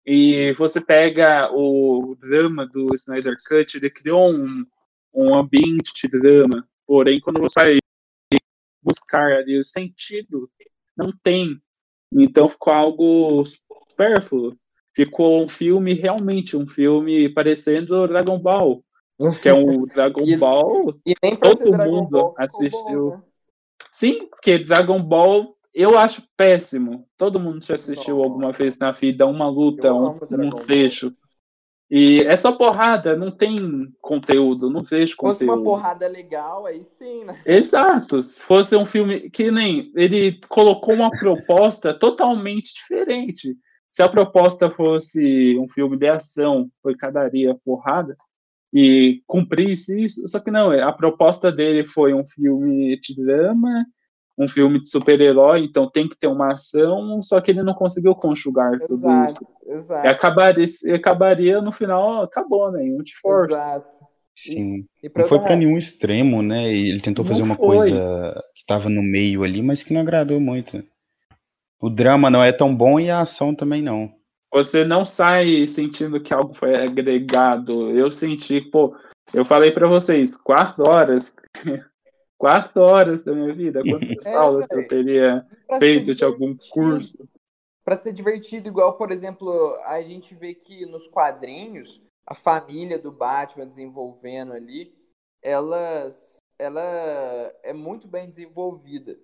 [0.05, 4.65] E você pega o drama do Snyder Cut, ele criou um,
[5.13, 6.67] um ambiente de drama.
[6.85, 7.79] Porém, quando você vai
[8.81, 10.49] buscar ali o sentido,
[10.95, 11.61] não tem.
[12.13, 14.57] Então ficou algo supérfluo.
[14.93, 18.83] Ficou um filme, realmente, um filme parecendo Dragon Ball.
[19.41, 20.93] Que é um Dragon e, Ball.
[21.05, 23.11] E nem todo mundo Ball assistiu.
[23.11, 23.23] Bom, né?
[23.91, 27.07] Sim, porque Dragon Ball eu acho péssimo.
[27.17, 31.15] Todo mundo já assistiu alguma vez na vida uma luta, um, um trecho.
[31.91, 35.39] E é só porrada, não tem conteúdo, não vejo conteúdo.
[35.39, 37.37] Se fosse uma porrada legal, aí sim, né?
[37.45, 38.23] Exato.
[38.23, 43.57] Se fosse um filme que nem ele colocou uma proposta totalmente diferente.
[43.89, 48.15] Se a proposta fosse um filme de ação, cadaria porrada
[48.73, 53.85] e cumprisse isso, só que não, a proposta dele foi um filme de drama
[54.37, 58.15] um filme de super-herói, então tem que ter uma ação, só que ele não conseguiu
[58.15, 59.37] conjugar exato, tudo isso.
[59.67, 60.07] Exato.
[60.07, 62.83] E acabaria, acabaria no final, acabou, né?
[62.83, 63.53] Em Multiforce.
[63.53, 64.01] Exato.
[64.35, 64.85] Sim.
[65.03, 66.73] E, e não foi para nenhum extremo, né?
[66.73, 67.77] Ele tentou fazer uma foi.
[67.77, 70.83] coisa que estava no meio ali, mas que não agradou muito.
[71.79, 74.11] O drama não é tão bom e a ação também não.
[74.53, 77.89] Você não sai sentindo que algo foi agregado.
[77.91, 78.95] Eu senti, pô,
[79.33, 81.35] eu falei para vocês, quatro horas
[82.41, 83.83] quatro horas da minha vida.
[83.83, 85.45] Quantas é, aulas eu teria
[85.77, 87.29] feito de algum curso?
[87.85, 93.11] Para ser divertido, igual, por exemplo, a gente vê que nos quadrinhos, a família do
[93.11, 94.91] Batman desenvolvendo ali,
[95.41, 96.81] elas, ela
[97.63, 99.17] é muito bem desenvolvida.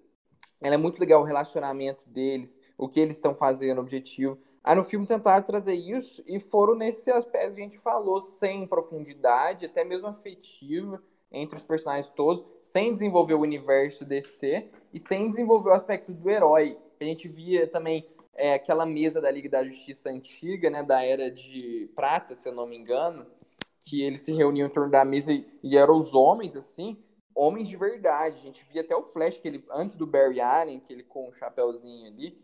[0.61, 4.39] Ela é muito legal o relacionamento deles, o que eles estão fazendo, o objetivo.
[4.63, 8.67] Aí no filme tentaram trazer isso e foram nesse aspecto que a gente falou, sem
[8.67, 11.01] profundidade, até mesmo afetiva,
[11.31, 16.29] entre os personagens todos, sem desenvolver o universo DC e sem desenvolver o aspecto do
[16.29, 16.77] herói.
[16.99, 21.29] A gente via também é, aquela mesa da Liga da Justiça antiga, né, da Era
[21.29, 23.25] de Prata, se eu não me engano,
[23.83, 26.97] que eles se reuniam em torno da mesa e, e eram os homens, assim,
[27.35, 28.39] homens de verdade.
[28.39, 31.27] A gente via até o Flash, que ele, antes do Barry Allen, que ele com
[31.29, 32.39] o chapéuzinho ali,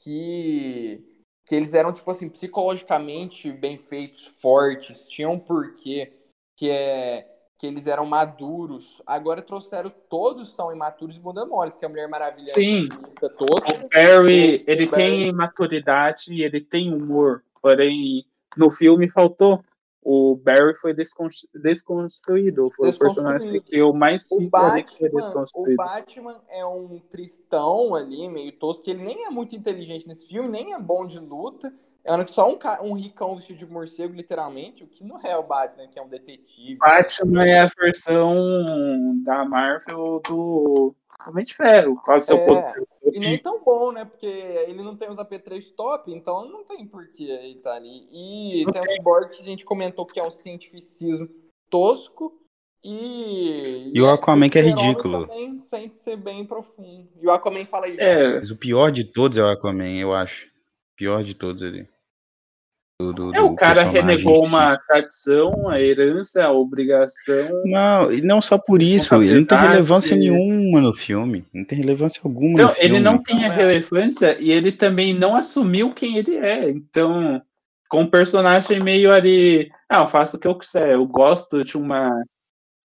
[0.00, 1.02] que,
[1.46, 6.12] que eles eram, tipo assim, psicologicamente bem feitos, fortes, tinham um porquê,
[6.56, 9.02] que é que eles eram maduros.
[9.06, 12.88] Agora trouxeram todos são imaturos e bunda moles, que é a Mulher Maravilha Sim.
[13.18, 18.24] Tosca, o Barry, ele tem maturidade e ele tem humor, porém
[18.56, 19.60] no filme faltou.
[20.08, 24.52] O Barry foi desconstruído, foi o personagem que eu mais sinto
[24.86, 25.82] que foi desconstruído.
[25.82, 30.28] O Batman é um tristão ali, meio tosco, que ele nem é muito inteligente nesse
[30.28, 31.74] filme, nem é bom de luta,
[32.06, 35.88] é só um, um ricão vestido de morcego, literalmente, o que não é o Batman,
[35.88, 36.76] que é um detetive.
[36.76, 40.94] Batman é a versão da Marvel do
[41.26, 42.00] Homem de Ferro.
[42.04, 42.86] Qual é o seu poder?
[43.12, 44.04] E nem tão bom, né?
[44.04, 48.06] Porque ele não tem os AP3 top, então não tem porquê ele tá ali.
[48.10, 51.28] E não tem o Cyborg que a gente comentou que é um cientificismo
[51.68, 52.40] tosco.
[52.84, 55.26] E, e o Aquaman que é ridículo.
[55.26, 57.08] Também, sem ser bem profundo.
[57.20, 58.00] E o Aquaman fala isso.
[58.00, 58.38] É.
[58.38, 60.46] Mas o pior de todos é o Aquaman, eu acho.
[60.46, 61.88] O pior de todos ali.
[62.98, 67.62] Do, do, é, o cara renegou uma tradição, a herança, a obrigação.
[67.66, 71.44] Não, e não só por isso, ele não tem relevância nenhuma no filme.
[71.52, 72.88] Não tem relevância alguma não, no filme.
[72.88, 76.70] Ele não tem a relevância e ele também não assumiu quem ele é.
[76.70, 77.42] Então,
[77.86, 79.70] com o personagem meio ali.
[79.90, 80.94] Ah, eu faço o que eu quiser.
[80.94, 82.24] Eu gosto de uma.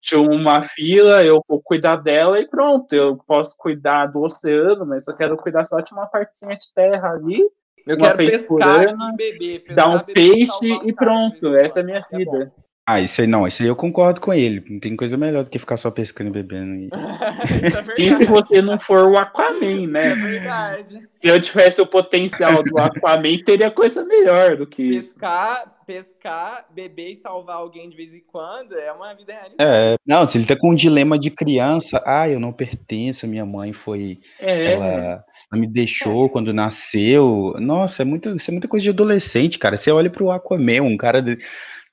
[0.03, 2.91] De uma fila, eu vou cuidar dela e pronto.
[2.91, 7.11] Eu posso cuidar do oceano, mas eu quero cuidar só de uma partezinha de terra
[7.11, 7.39] ali
[7.87, 11.55] eu uma quero vez por ano, beber, dar um peixe e pronto.
[11.55, 12.53] Essa é a minha é vida.
[12.91, 14.63] Ah, isso aí não, isso aí eu concordo com ele.
[14.67, 16.75] Não tem coisa melhor do que ficar só pescando e bebendo.
[16.75, 16.89] E,
[18.01, 20.11] é e se você não for o Aquaman, né?
[20.11, 21.09] É verdade.
[21.15, 25.85] Se eu tivesse o potencial do Aquaman, teria coisa melhor do que pescar, isso.
[25.85, 29.55] Pescar, beber e salvar alguém de vez em quando é uma vida realizada.
[29.59, 33.45] É, não, se ele tá com um dilema de criança, ah, eu não pertenço, minha
[33.45, 34.19] mãe foi.
[34.39, 34.73] É.
[34.73, 35.25] Ela
[35.57, 37.55] me deixou quando nasceu.
[37.59, 39.75] Nossa, é, muito, isso é muita coisa de adolescente, cara.
[39.75, 41.37] Você olha pro Aquaman, um cara de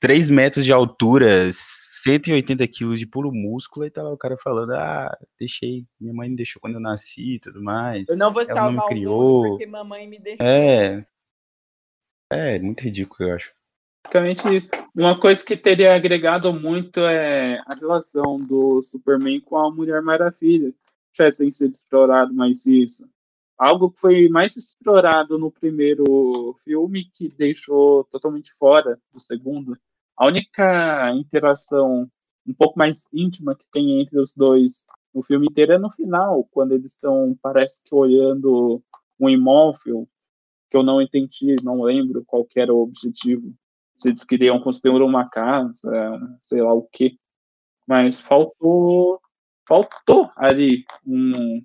[0.01, 4.73] 3 metros de altura, 180 quilos de puro músculo, e tá lá o cara falando,
[4.75, 8.09] ah, deixei, minha mãe me deixou quando eu nasci e tudo mais.
[8.09, 9.47] Eu não vou salvar não me criou.
[9.47, 10.47] o porque mamãe me deixou.
[10.47, 11.05] É.
[12.31, 13.53] É, muito ridículo, eu acho.
[14.05, 14.71] Basicamente isso.
[14.95, 20.73] Uma coisa que teria agregado muito é a relação do Superman com a Mulher Maravilha.
[21.13, 23.11] Tivessem sido explorado mais isso
[23.59, 29.77] algo que foi mais explorado no primeiro filme que deixou totalmente fora do segundo.
[30.17, 32.09] A única interação
[32.47, 36.45] um pouco mais íntima que tem entre os dois no filme inteiro é no final,
[36.51, 38.83] quando eles estão, parece que olhando
[39.19, 40.09] um imóvel,
[40.71, 43.53] que eu não entendi, não lembro qual era o objetivo.
[43.97, 45.91] Se eles queriam construir uma casa,
[46.41, 47.19] sei lá o quê.
[47.87, 49.21] Mas faltou,
[49.67, 51.63] faltou ali um,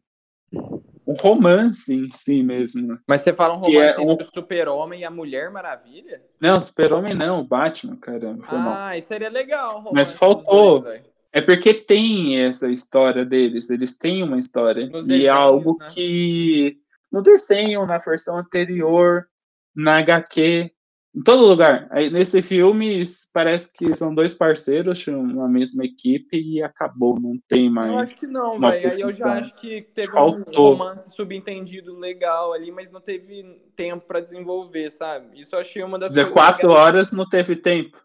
[1.06, 3.00] um romance em si mesmo.
[3.08, 4.12] Mas você fala um romance é um...
[4.12, 6.22] entre o Super-Homem e a Mulher Maravilha?
[6.40, 8.46] Não, Super-Homem não, o Batman, caramba.
[8.50, 9.84] Ah, isso seria legal.
[9.94, 10.82] Mas faltou.
[10.82, 11.02] Dois,
[11.32, 14.86] é porque tem essa história deles, eles têm uma história.
[14.88, 15.88] Nos e é desenhos, é algo né?
[15.92, 16.78] que
[17.12, 19.28] no desenho, na versão anterior,
[19.76, 20.72] na HQ,
[21.15, 21.88] em todo lugar.
[21.91, 27.69] Aí, nesse filme, parece que são dois parceiros, uma mesma equipe e acabou, não tem
[27.69, 27.91] mais.
[27.91, 28.91] Eu acho que não, velho.
[28.91, 30.72] Aí eu já acho que teve Faltou.
[30.72, 33.44] um romance subentendido legal ali, mas não teve
[33.76, 35.40] tempo para desenvolver, sabe?
[35.40, 36.84] Isso eu achei uma das De quatro legais.
[36.84, 38.02] horas não teve tempo.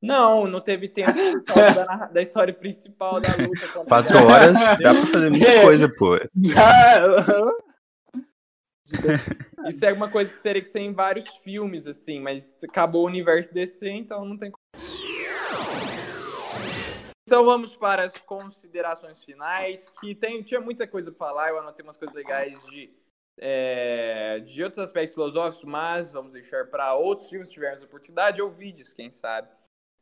[0.00, 3.66] Não, não teve tempo por causa da, da, história principal da luta.
[3.86, 6.16] Quatro horas dá pra fazer muita coisa, pô.
[9.68, 13.06] Isso é uma coisa que teria que ser em vários filmes, assim, mas acabou o
[13.06, 14.52] universo DC, então não tem
[17.26, 21.84] Então vamos para as considerações finais, que tem, tinha muita coisa para falar, eu anotei
[21.84, 22.90] umas coisas legais de,
[23.38, 28.50] é, de outros aspectos filosóficos, mas vamos deixar para outros filmes se tivermos oportunidade, ou
[28.50, 29.48] vídeos, quem sabe.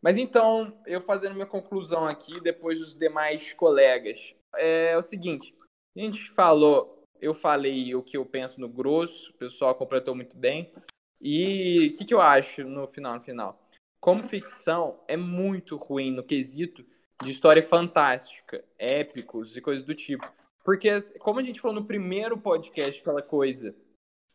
[0.03, 5.55] Mas então, eu fazendo minha conclusão aqui, depois dos demais colegas, é o seguinte,
[5.97, 10.37] a gente falou eu falei o que eu penso no grosso, o pessoal completou muito
[10.37, 10.73] bem.
[11.21, 13.69] E o que, que eu acho no final, no final?
[14.01, 16.85] Como ficção, é muito ruim no quesito
[17.23, 20.31] de história fantástica, épicos e coisas do tipo.
[20.65, 23.75] Porque, como a gente falou no primeiro podcast, aquela coisa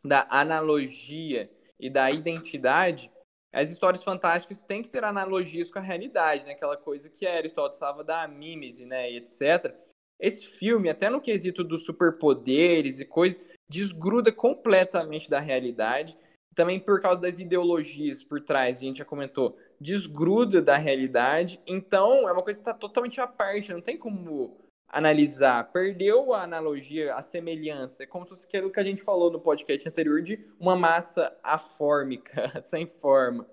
[0.04, 3.10] da analogia e da identidade,
[3.52, 6.52] as histórias fantásticas têm que ter analogias com a realidade, né?
[6.52, 9.74] Aquela coisa que Aristóteles falava da mímese, né, e etc.
[10.20, 16.16] Esse filme, até no quesito dos superpoderes e coisas, desgruda completamente da realidade.
[16.54, 21.58] Também por causa das ideologias por trás, a gente já comentou, desgruda da realidade.
[21.66, 24.58] Então, é uma coisa que está totalmente à parte, não tem como
[24.92, 25.72] analisar.
[25.72, 28.02] Perdeu a analogia, a semelhança.
[28.02, 31.34] É como se fosse aquilo que a gente falou no podcast anterior de uma massa
[31.42, 33.46] afórmica, sem forma.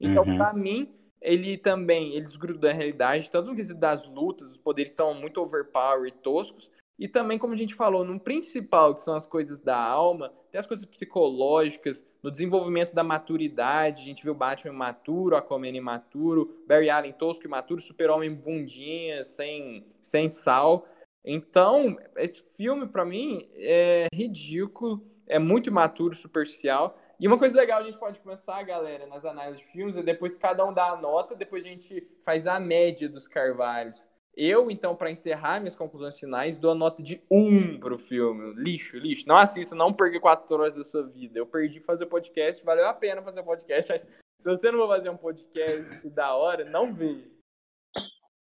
[0.00, 0.38] Então, uhum.
[0.38, 4.90] para mim, ele também ele desgruda da realidade, tanto no quesito das lutas, os poderes
[4.90, 9.16] estão muito overpower e toscos, e também, como a gente falou, no principal, que são
[9.16, 14.34] as coisas da alma, tem as coisas psicológicas, no desenvolvimento da maturidade, a gente viu
[14.34, 20.86] Batman imaturo, Aquaman imaturo, Barry Allen tosco imaturo, Super-Homem bundinha, sem, sem sal.
[21.24, 26.96] Então, esse filme, para mim, é ridículo, é muito imaturo, superficial.
[27.24, 30.36] E uma coisa legal, a gente pode começar, galera, nas análises de filmes, é depois
[30.36, 34.06] cada um dá a nota, depois a gente faz a média dos carvalhos.
[34.36, 38.52] Eu, então, para encerrar minhas conclusões finais, dou a nota de 1 pro filme.
[38.62, 39.26] Lixo, lixo.
[39.26, 41.38] Não assista, não perca quatro horas da sua vida.
[41.38, 44.02] Eu perdi fazer podcast, valeu a pena fazer podcast, mas
[44.38, 47.24] se você não vai fazer um podcast da hora, não vê.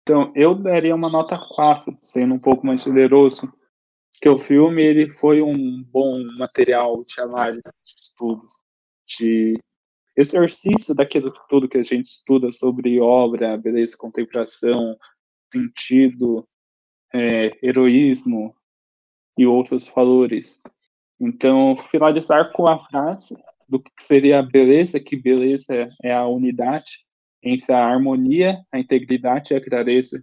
[0.02, 3.47] Então, eu daria uma nota 4, sendo um pouco mais generoso,
[4.22, 8.65] que o filme ele foi um bom material de análise de estudos,
[9.06, 9.60] de
[10.15, 14.98] exercício daquilo tudo que a gente estuda sobre obra, beleza, contemplação,
[15.52, 16.48] sentido,
[17.14, 18.56] é, heroísmo
[19.38, 20.61] e outros valores.
[21.19, 23.36] Então, finalizar com a frase
[23.68, 27.06] do que seria a beleza, que beleza é a unidade
[27.44, 30.22] entre a harmonia, a integridade e a clareza.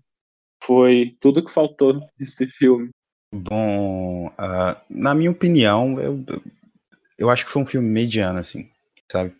[0.62, 2.90] Foi tudo que faltou nesse filme.
[3.34, 6.24] Bom, uh, na minha opinião, eu,
[7.16, 8.68] eu acho que foi um filme mediano, assim,
[9.12, 9.34] sabe?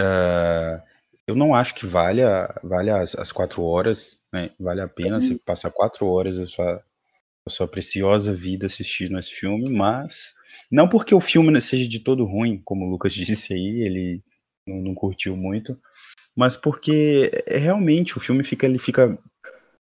[0.00, 0.80] Uh,
[1.26, 4.50] eu não acho que valha, valha as, as quatro horas, né?
[4.58, 5.40] Vale a pena você uhum.
[5.44, 10.34] passar quatro horas da sua, da sua preciosa vida assistindo esse filme, mas
[10.70, 14.22] não porque o filme seja de todo ruim, como o Lucas disse aí, ele
[14.66, 15.78] não, não curtiu muito,
[16.36, 19.18] mas porque é, realmente o filme fica, ele fica,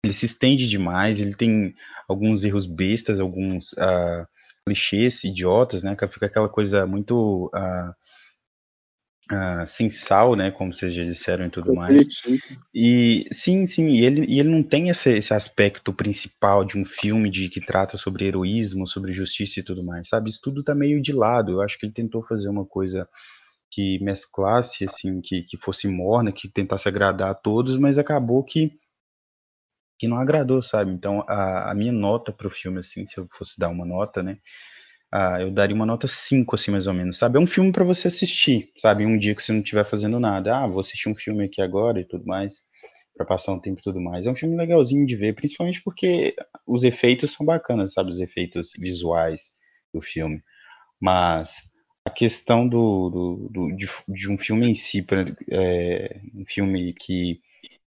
[0.03, 1.75] ele se estende demais, ele tem
[2.09, 4.27] alguns erros bestas, alguns uh,
[4.67, 5.97] clichês idiotas, né?
[6.09, 7.95] Fica aquela coisa muito uh,
[9.29, 12.07] Uh, sem sal, né, como vocês já disseram e tudo mais.
[12.73, 16.85] E sim, sim, e ele, e ele não tem esse, esse aspecto principal de um
[16.85, 20.31] filme de que trata sobre heroísmo, sobre justiça e tudo mais, sabe?
[20.31, 21.51] Isso tudo tá meio de lado.
[21.51, 23.09] Eu acho que ele tentou fazer uma coisa
[23.69, 28.79] que mesclasse, assim, que, que fosse morna, que tentasse agradar a todos, mas acabou que
[29.99, 30.93] que não agradou, sabe?
[30.93, 34.39] Então, a, a minha nota pro filme, assim, se eu fosse dar uma nota, né,
[35.13, 37.39] ah, eu daria uma nota 5, assim, mais ou menos, sabe?
[37.39, 39.07] É um filme para você assistir, sabe?
[39.07, 40.57] Um dia que você não estiver fazendo nada.
[40.57, 42.63] Ah, vou assistir um filme aqui agora e tudo mais,
[43.17, 44.27] para passar um tempo e tudo mais.
[44.27, 46.35] É um filme legalzinho de ver, principalmente porque
[46.67, 48.11] os efeitos são bacanas, sabe?
[48.11, 49.51] Os efeitos visuais
[49.95, 50.43] do filme.
[51.01, 51.63] Mas
[52.05, 56.93] a questão do, do, do de, de, um filme em si, pra, é, um filme
[56.95, 57.41] que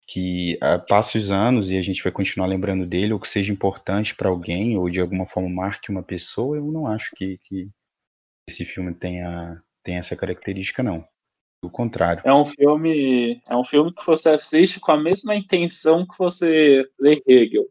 [0.07, 3.53] que uh, passe os anos e a gente vai continuar lembrando dele, ou que seja
[3.53, 7.69] importante para alguém, ou de alguma forma marque uma pessoa, eu não acho que, que
[8.49, 11.07] esse filme tenha, tenha essa característica, não.
[11.63, 12.23] Do contrário.
[12.25, 16.87] É um filme, é um filme que você assiste com a mesma intenção que você
[17.01, 17.65] lê Hegel.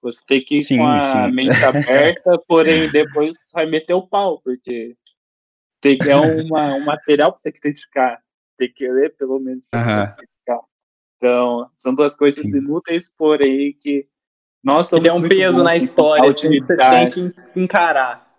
[0.00, 1.32] Você tem que ir sim, com a sim.
[1.34, 4.96] mente aberta, porém depois vai meter o pau, porque
[5.80, 8.18] tem, é uma, um material para você criticar.
[8.56, 9.64] Tem que ler pelo menos.
[9.64, 10.16] Uh -huh.
[11.24, 12.58] Então, são duas coisas Sim.
[12.58, 14.06] inúteis, porém que
[14.62, 15.06] nós somos.
[15.06, 18.30] Ele é um peso na história, assim, você tem que encarar.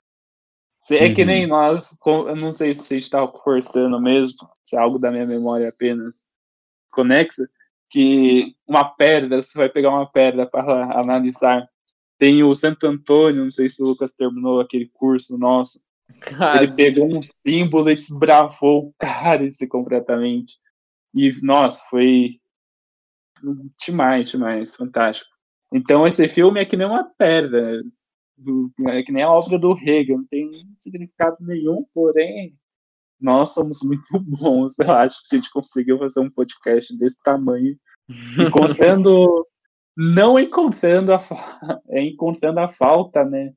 [0.92, 1.14] É uhum.
[1.16, 5.10] que nem nós, eu não sei se você está conversando mesmo, se é algo da
[5.10, 6.26] minha memória apenas
[6.92, 7.50] conexa,
[7.90, 11.68] que uma pedra, você vai pegar uma pedra para analisar.
[12.20, 15.80] Tem o Santo Antônio, não sei se o Lucas terminou aquele curso nosso.
[16.62, 20.60] Ele pegou um símbolo e desbravou o cálice completamente.
[21.16, 22.40] E, nossa, foi
[23.86, 25.30] Demais, demais, fantástico.
[25.74, 27.82] Então esse filme é que nem uma pedra,
[28.88, 32.56] é que nem a obra do Hegel, não tem significado nenhum, porém
[33.20, 34.78] nós somos muito bons.
[34.80, 37.78] Eu acho que a gente conseguiu fazer um podcast desse tamanho,
[38.40, 39.46] encontrando,
[39.96, 43.54] não encontrando a, é encontrando a falta, né,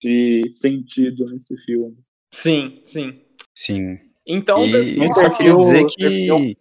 [0.00, 1.98] de sentido nesse filme.
[2.32, 3.20] Sim, sim.
[3.54, 3.98] Sim.
[4.26, 6.56] Então, e pessoal, eu só queria dizer que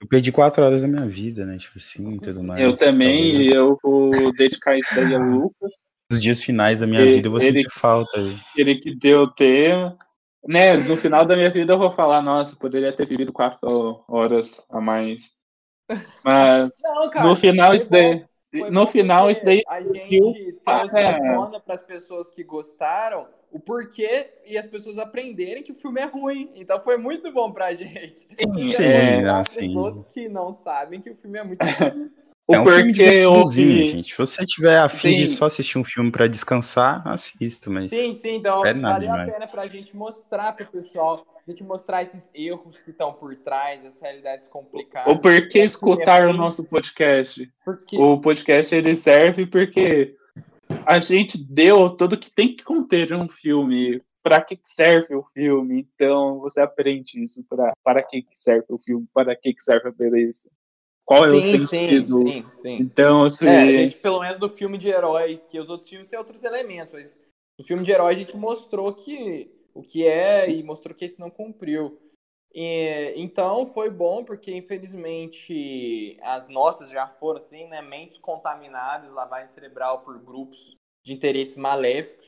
[0.00, 1.58] eu perdi quatro horas da minha vida, né?
[1.58, 2.62] Tipo assim, e tudo mais.
[2.62, 3.52] Eu também, talvez...
[3.52, 5.72] eu vou dedicar isso daí ao Lucas.
[6.10, 8.18] Os dias finais da minha ele, vida eu vou sentir falta.
[8.56, 9.98] Ele que deu o tema.
[10.46, 14.66] né, no final da minha vida eu vou falar, nossa, poderia ter vivido quatro horas
[14.70, 15.36] a mais.
[16.24, 18.24] Mas não, cara, no final isso daí.
[18.52, 19.62] No final, isso daí.
[19.68, 21.18] A gente trouxe é.
[21.60, 26.04] para as pessoas que gostaram o porquê e as pessoas aprenderem que o filme é
[26.04, 26.50] ruim.
[26.54, 28.20] Então foi muito bom pra gente.
[28.20, 32.10] Sim, sim, é, pessoas que não sabem que o filme é muito ruim.
[32.50, 34.10] O é um filme divertidinho, gente.
[34.10, 35.22] Se você tiver afim sim.
[35.22, 37.90] de só assistir um filme para descansar, assista, mas.
[37.90, 42.30] Sim, sim, então vale a pena pra gente mostrar pro pessoal, a gente mostrar esses
[42.34, 45.12] erros que estão por trás, as realidades complicadas.
[45.12, 47.52] O porquê escutar o nosso podcast?
[47.62, 47.98] Porque...
[47.98, 50.16] O podcast ele serve porque
[50.86, 54.02] a gente deu tudo que tem que conter um filme.
[54.22, 55.86] Para que serve o filme?
[55.94, 57.46] Então você aprende isso.
[57.46, 59.06] Pra, para que serve o filme?
[59.12, 60.50] Para que serve a beleza?
[61.08, 62.18] Qual sim, é o sentido?
[62.18, 62.76] Sim, sim, sim.
[62.82, 63.48] Então, assim.
[63.48, 66.92] É, gente, pelo menos no filme de herói, que os outros filmes têm outros elementos,
[66.92, 67.18] mas
[67.58, 71.18] no filme de herói a gente mostrou que o que é e mostrou que esse
[71.18, 71.98] não cumpriu.
[72.54, 79.46] E, então foi bom porque infelizmente as nossas já foram assim, né, mentes contaminadas, lavagem
[79.46, 82.26] cerebral por grupos de interesses maléficos,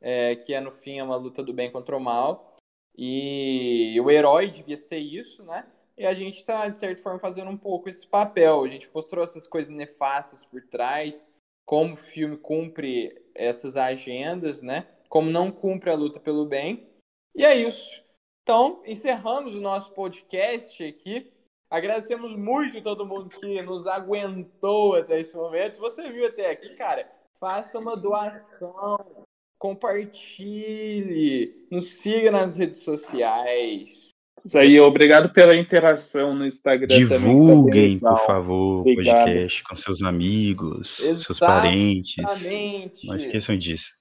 [0.00, 2.56] é, que é no fim é uma luta do bem contra o mal.
[2.96, 5.66] E o herói devia ser isso, né?
[5.96, 8.64] E a gente está, de certa forma, fazendo um pouco esse papel.
[8.64, 11.28] A gente mostrou essas coisas nefastas por trás,
[11.64, 14.88] como o filme cumpre essas agendas, né?
[15.08, 16.88] Como não cumpre a luta pelo bem.
[17.34, 18.02] E é isso.
[18.42, 21.32] Então, encerramos o nosso podcast aqui.
[21.70, 25.74] Agradecemos muito todo mundo que nos aguentou até esse momento.
[25.74, 27.10] Se você viu até aqui, cara,
[27.40, 29.26] faça uma doação,
[29.58, 34.13] compartilhe, nos siga nas redes sociais.
[34.44, 40.02] Isso aí, obrigado pela interação no Instagram Divulguem, também, por favor, o podcast com seus
[40.02, 42.14] amigos, Exatamente.
[42.14, 43.04] seus parentes.
[43.04, 43.96] Não esqueçam disso.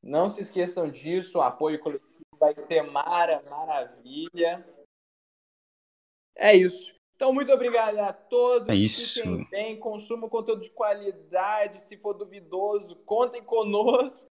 [0.00, 4.64] Não se esqueçam disso, o apoio coletivo vai ser mara, maravilha.
[6.36, 6.94] É isso.
[7.16, 8.68] Então, muito obrigado a todos.
[8.68, 9.22] É isso.
[9.22, 11.80] Fiquem bem, consumam conteúdo de qualidade.
[11.80, 14.28] Se for duvidoso, contem conosco.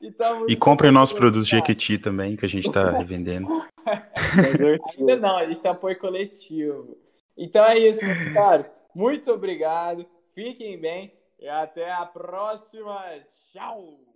[0.00, 3.46] Então, e comprem nosso produto Jequiti também, que a gente está revendendo.
[4.98, 6.96] Ainda não, a gente tem apoio coletivo.
[7.36, 8.70] Então é isso, meus caros.
[8.94, 10.06] Muito obrigado.
[10.34, 13.02] Fiquem bem e até a próxima.
[13.52, 14.09] Tchau!